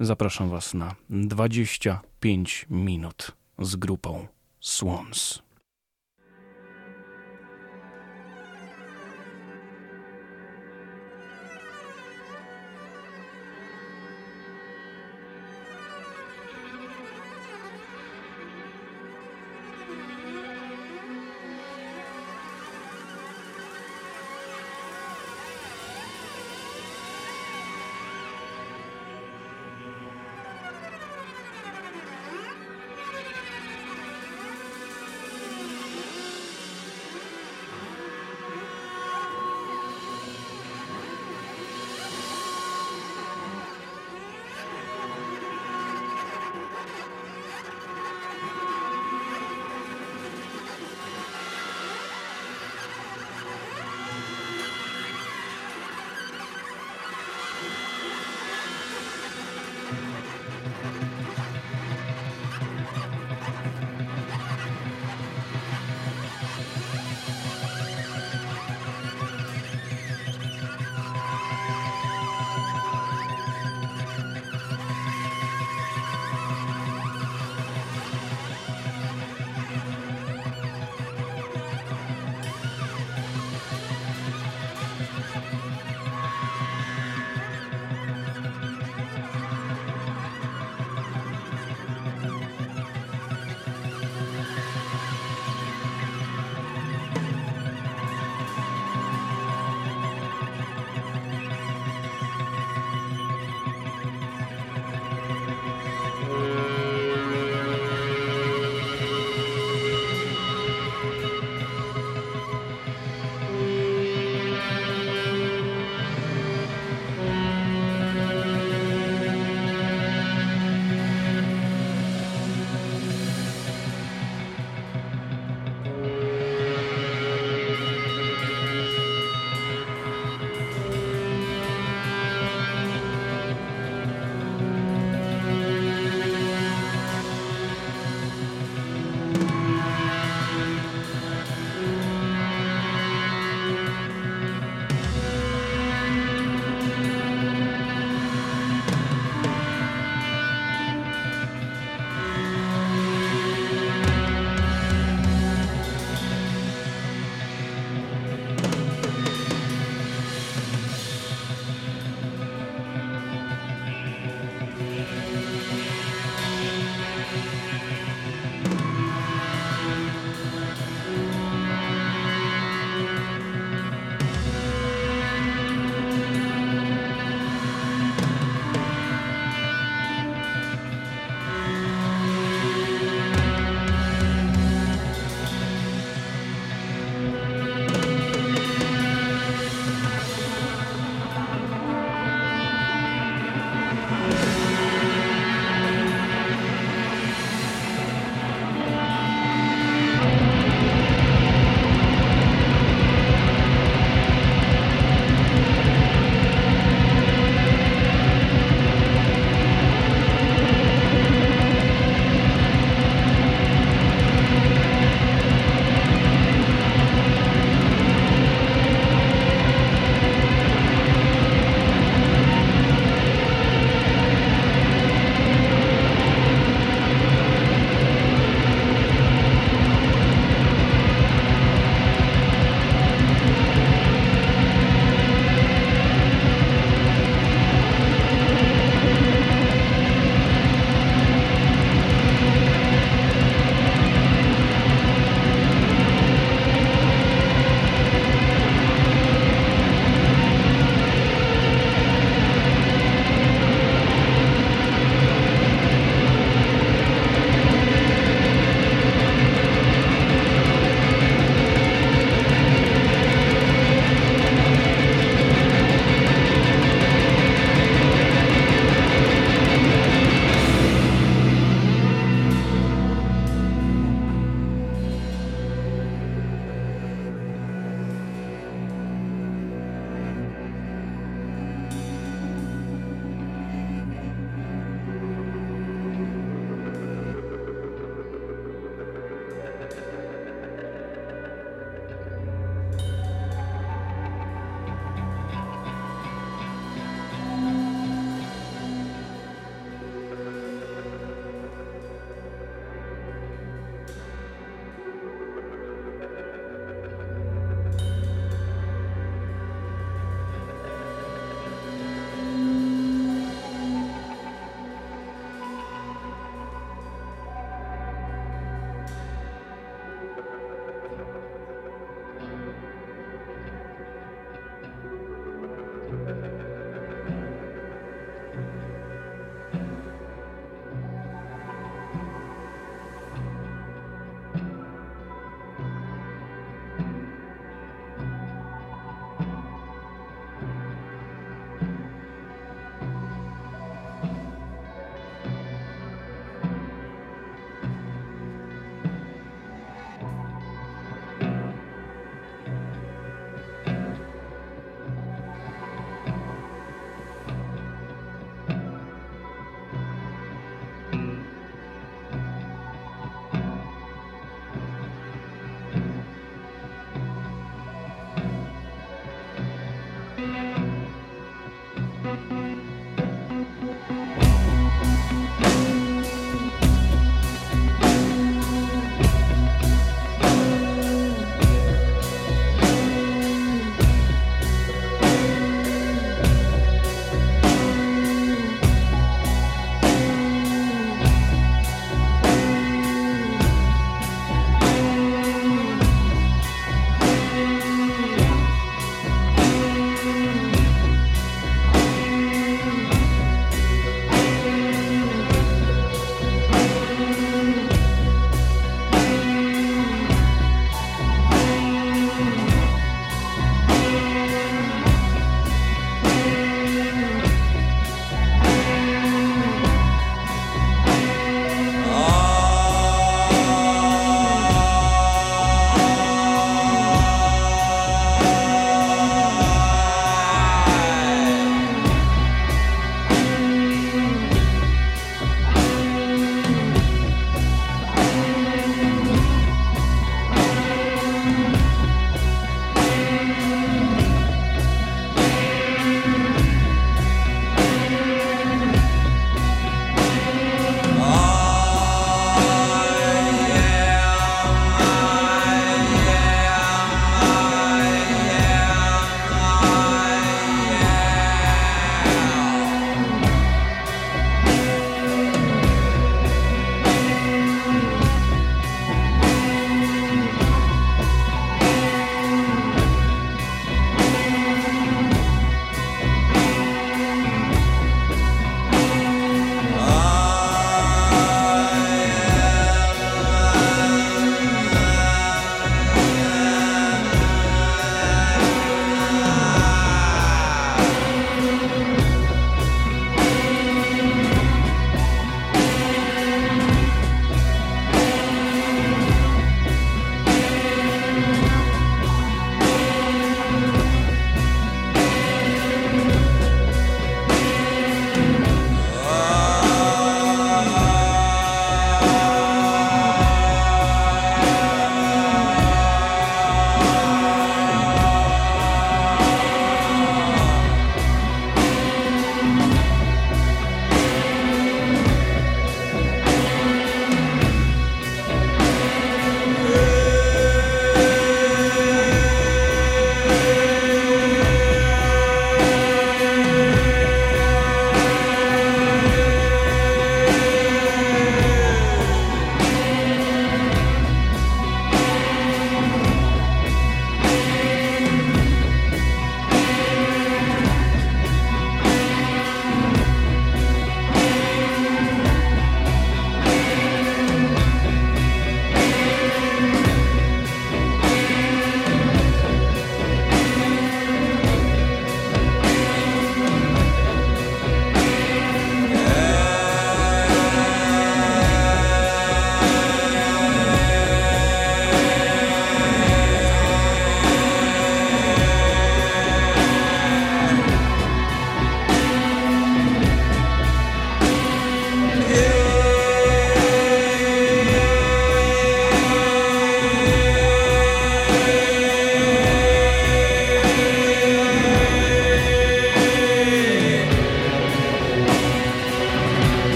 [0.00, 4.26] Zapraszam Was na 25 minut z grupą
[4.60, 5.47] Swans.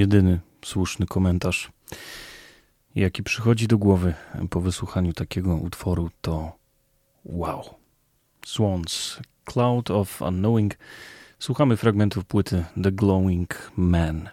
[0.00, 1.72] Jedyny słuszny komentarz,
[2.94, 4.14] jaki przychodzi do głowy
[4.50, 6.52] po wysłuchaniu takiego utworu, to
[7.24, 7.64] wow.
[8.46, 10.74] Swans, Cloud of Unknowing.
[11.38, 14.28] Słuchamy fragmentów płyty The Glowing Man.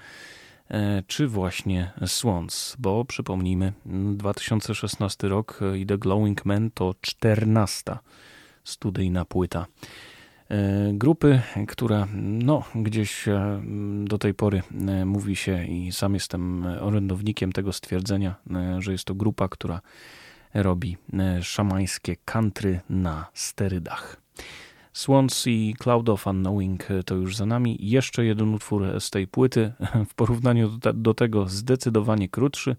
[1.07, 3.73] czy właśnie Swans, bo przypomnijmy,
[4.15, 7.97] 2016 rok i The Glowing Man to 14
[8.63, 9.65] studyjna płyta
[10.49, 10.55] e,
[10.93, 13.61] grupy, która no, gdzieś e,
[14.03, 14.61] do tej pory
[15.05, 18.35] mówi się i sam jestem orędownikiem tego stwierdzenia,
[18.79, 19.81] że jest to grupa, która
[20.53, 20.97] robi
[21.41, 24.21] szamańskie country na sterydach.
[24.93, 27.77] Swans i Cloud of Unknowing to już za nami.
[27.79, 29.73] Jeszcze jeden utwór z tej płyty,
[30.09, 32.75] w porównaniu do, do tego zdecydowanie krótszy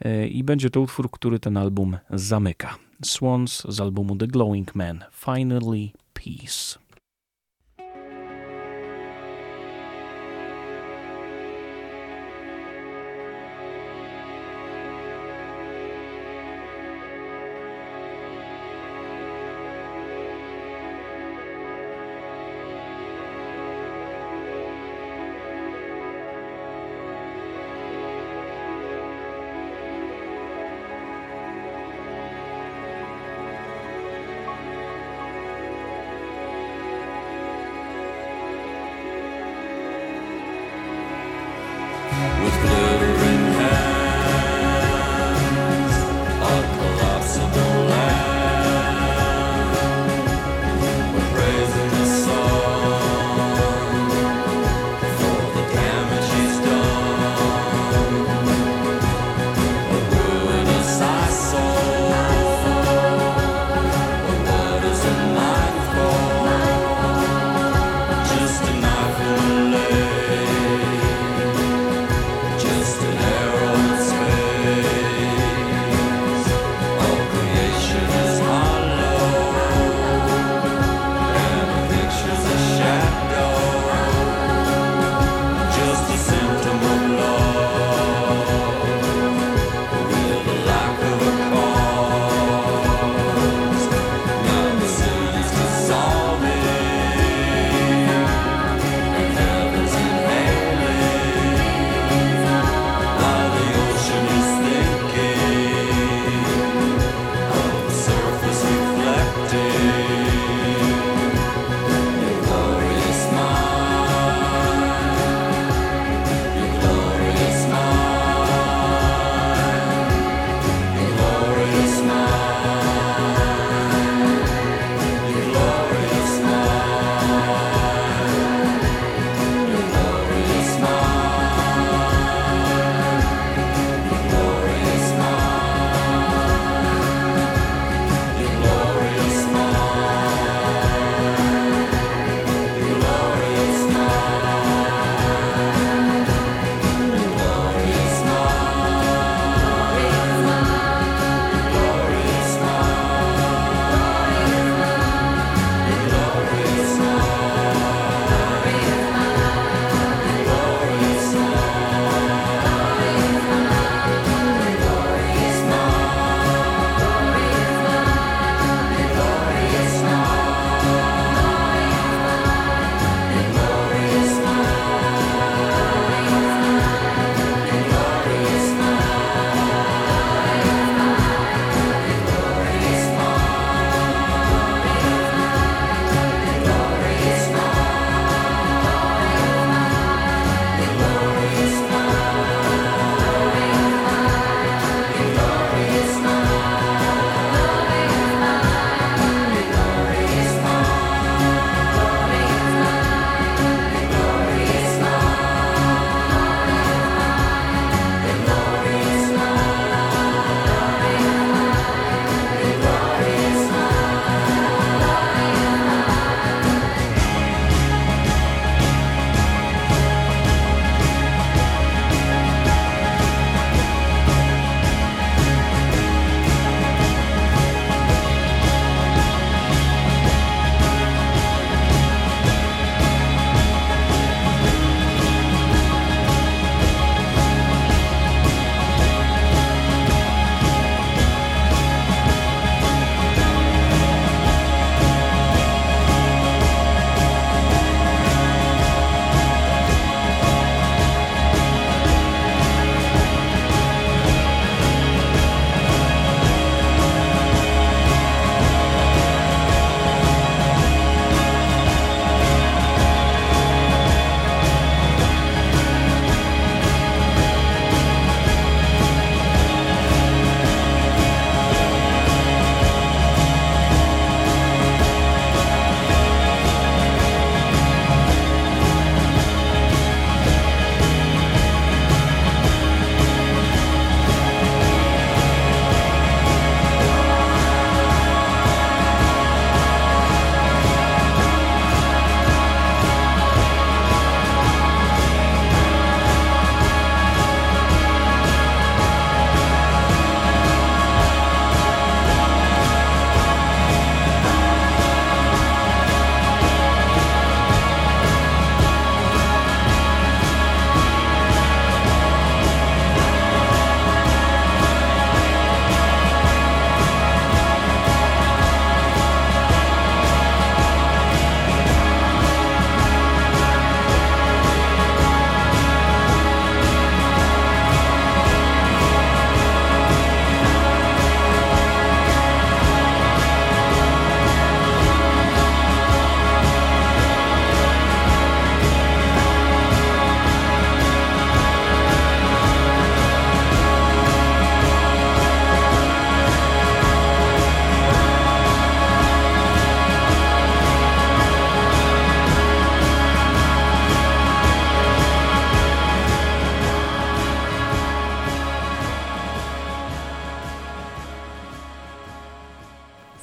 [0.00, 2.78] e, i będzie to utwór, który ten album zamyka.
[3.04, 6.85] Swans z albumu The Glowing Man, Finally Peace.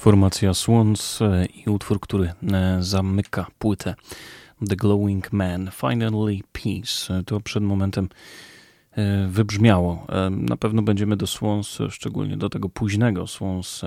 [0.04, 3.94] Formacja Swans e, i utwór, który e, zamyka płytę
[4.68, 7.18] The Glowing Man, Finally Peace.
[7.18, 8.08] E, to przed momentem
[9.28, 10.06] wybrzmiało.
[10.30, 13.82] Na pewno będziemy do Swans, szczególnie do tego późnego Swans,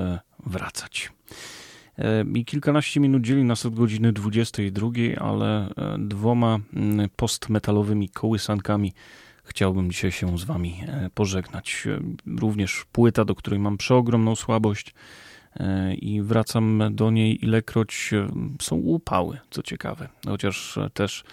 [0.46, 1.12] wracać.
[2.36, 4.90] I kilkanaście minut dzieli nas od godziny 22,
[5.20, 5.70] ale
[6.00, 6.60] dwoma
[7.16, 8.94] postmetalowymi kołysankami
[9.44, 10.84] chciałbym dzisiaj się z Wami
[11.14, 11.88] pożegnać.
[12.40, 15.27] Również płyta, do której mam przeogromną słabość E,
[16.02, 18.28] i wracam do niej ilekroć e,
[18.62, 20.10] są upały, co ciekawe.
[20.26, 21.24] Chociaż też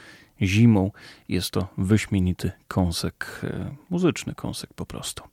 [0.42, 0.90] zimą
[1.28, 5.24] jest to wyśmienity kąsek, e, muzyczny kąsek po prostu.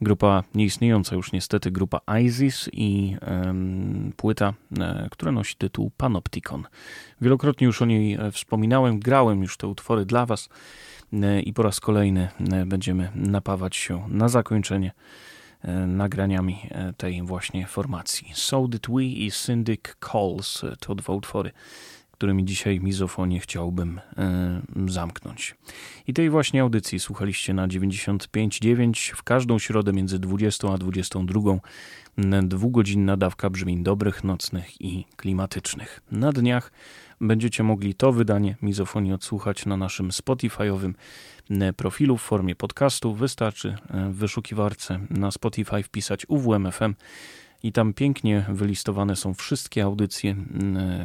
[0.00, 3.16] Grupa nieistniejąca już niestety, grupa ISIS i
[4.16, 4.54] płyta,
[5.10, 6.64] która nosi tytuł Panopticon.
[7.20, 10.48] Wielokrotnie już o niej wspominałem, grałem już te utwory dla Was
[11.44, 12.28] i po raz kolejny
[12.66, 15.33] będziemy napawać się na zakończenie E,
[15.86, 18.30] nagraniami e, tej właśnie formacji.
[18.34, 21.50] So Did We i Syndic Calls e, to dwa utwory,
[22.12, 24.00] którymi dzisiaj mizofonię chciałbym
[24.86, 25.54] zamknąć.
[26.06, 31.40] I tej właśnie audycji słuchaliście na 95.9 w każdą środę między 20 a 22.
[32.42, 36.00] Dwugodzinna dawka brzmień dobrych, nocnych i klimatycznych.
[36.10, 36.72] Na dniach
[37.26, 40.94] będziecie mogli to wydanie mizofonii odsłuchać na naszym Spotify'owym
[41.50, 43.14] E, profilu w formie podcastu.
[43.14, 46.94] Wystarczy e, w wyszukiwarce na Spotify wpisać UWMFM
[47.62, 50.36] i tam pięknie wylistowane są wszystkie audycje e,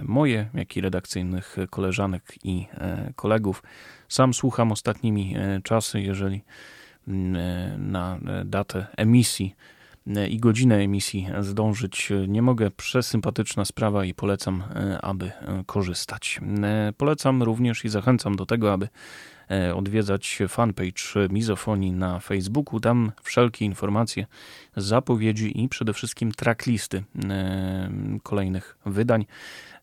[0.03, 2.65] moje, jak i redakcyjnych koleżanek i
[3.15, 3.63] kolegów.
[4.07, 6.41] Sam słucham ostatnimi czasy, jeżeli
[7.77, 9.55] na datę emisji
[10.29, 12.71] i godzinę emisji zdążyć nie mogę.
[12.71, 14.63] Przesympatyczna sprawa i polecam,
[15.01, 15.31] aby
[15.65, 16.39] korzystać.
[16.97, 18.87] Polecam również i zachęcam do tego, aby
[19.51, 22.79] E, odwiedzać fanpage Mizofonii na Facebooku.
[22.79, 24.25] Tam wszelkie informacje,
[24.77, 27.89] zapowiedzi i przede wszystkim tracklisty e,
[28.23, 29.25] kolejnych wydań,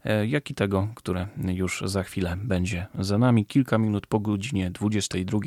[0.05, 3.47] e, jak i tego, które już za chwilę będzie za nami.
[3.47, 5.39] Kilka minut po godzinie 22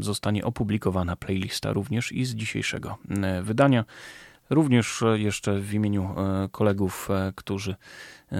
[0.00, 2.98] zostanie opublikowana playlista również i z dzisiejszego
[3.42, 3.84] wydania.
[4.50, 6.14] Również jeszcze w imieniu
[6.52, 7.74] kolegów, którzy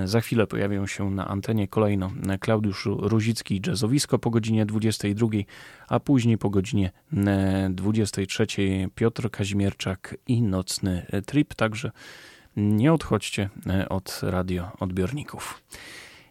[0.05, 2.11] za chwilę pojawią się na antenie kolejno
[2.41, 5.29] Klaudiusz Ruzicki jazzowisko po godzinie 22,
[5.89, 6.91] a później po godzinie
[7.71, 8.47] 23
[8.95, 11.91] Piotr Kazimierczak i Nocny Trip, także
[12.57, 13.51] nie odchodźcie
[13.89, 15.63] od radioodbiorników.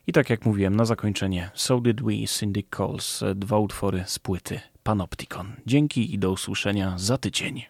[0.10, 4.60] I tak jak mówiłem na zakończenie, So Did We, Cindy Calls, dwa utwory z płyty
[4.84, 5.54] Panopticon.
[5.66, 7.64] Dzięki i do usłyszenia za tydzień.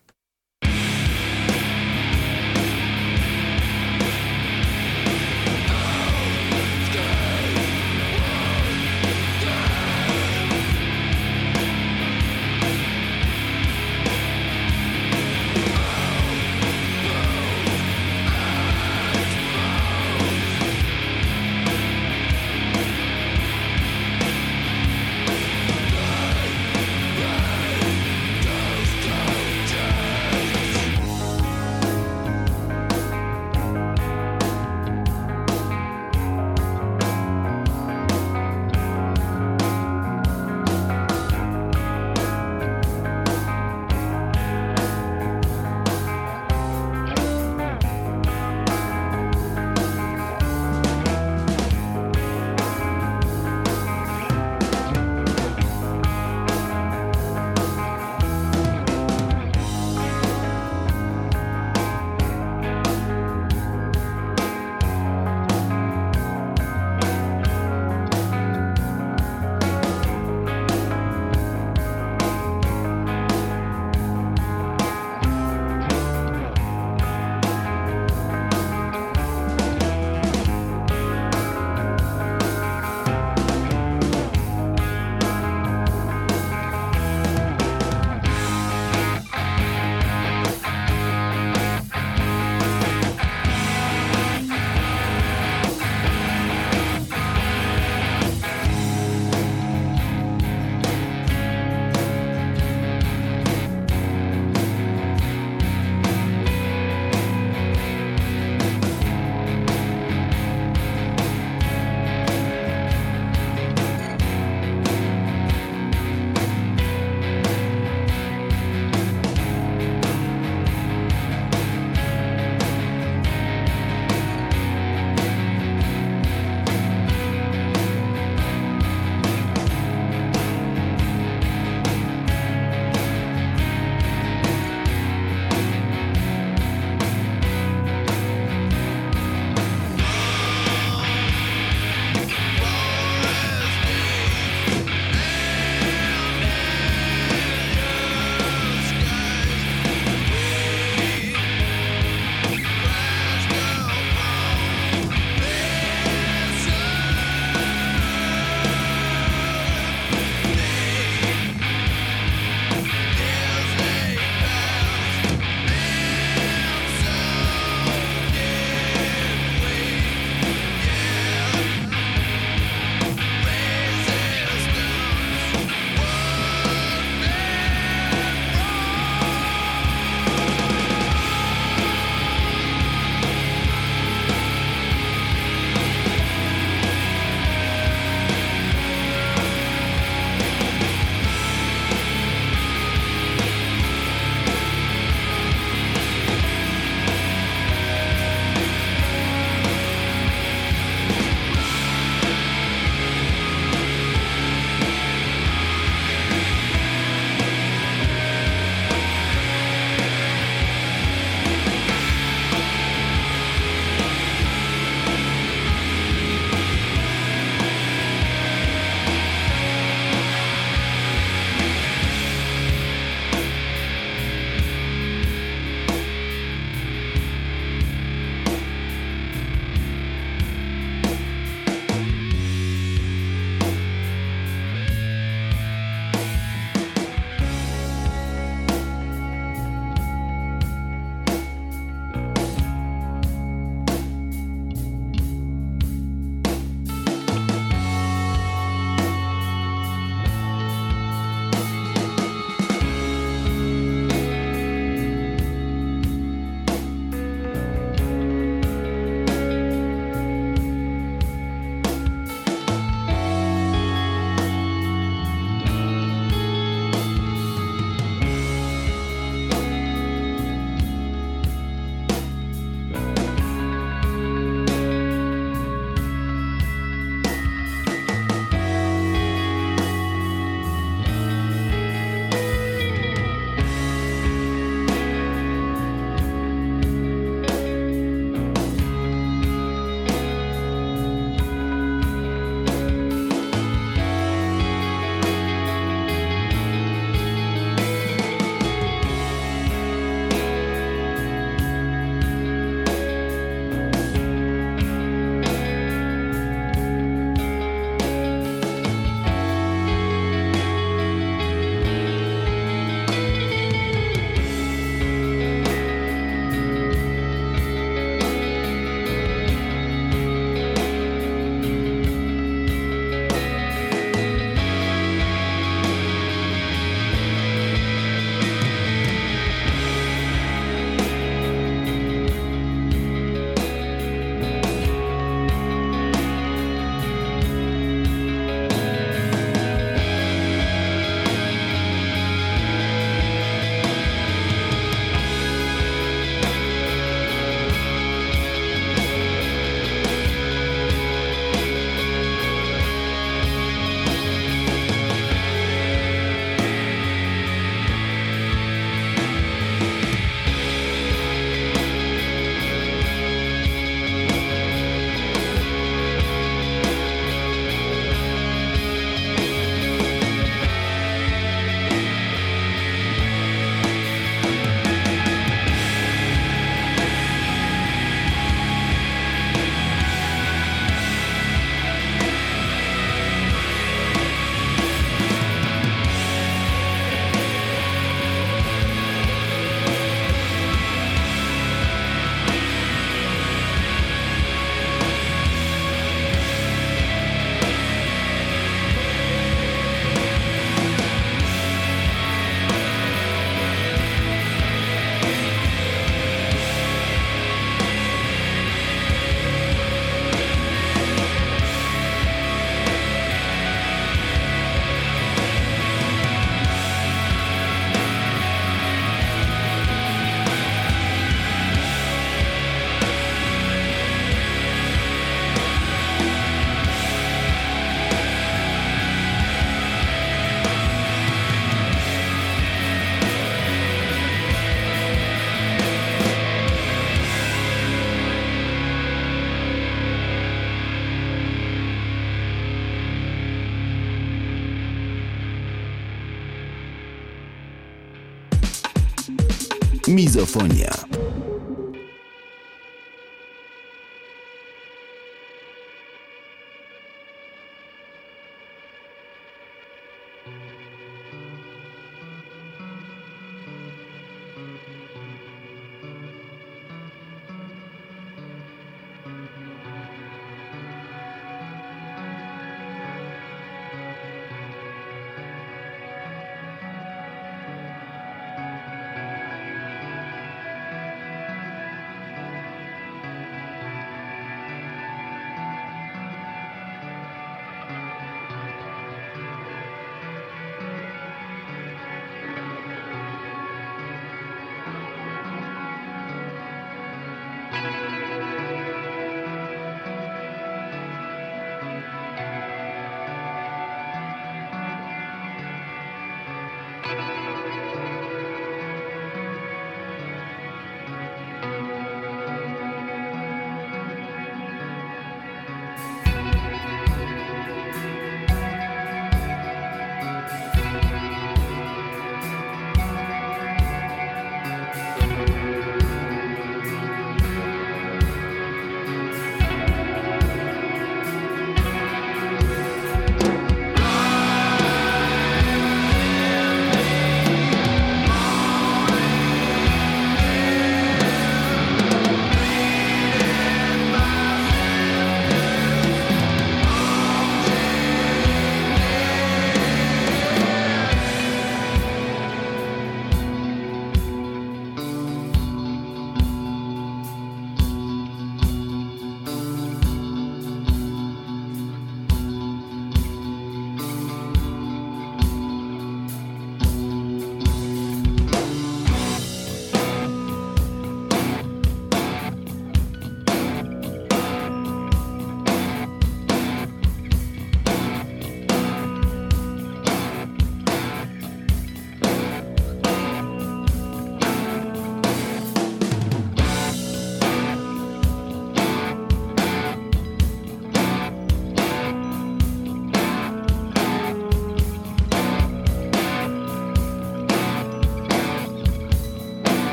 [450.08, 451.07] Mizofonia.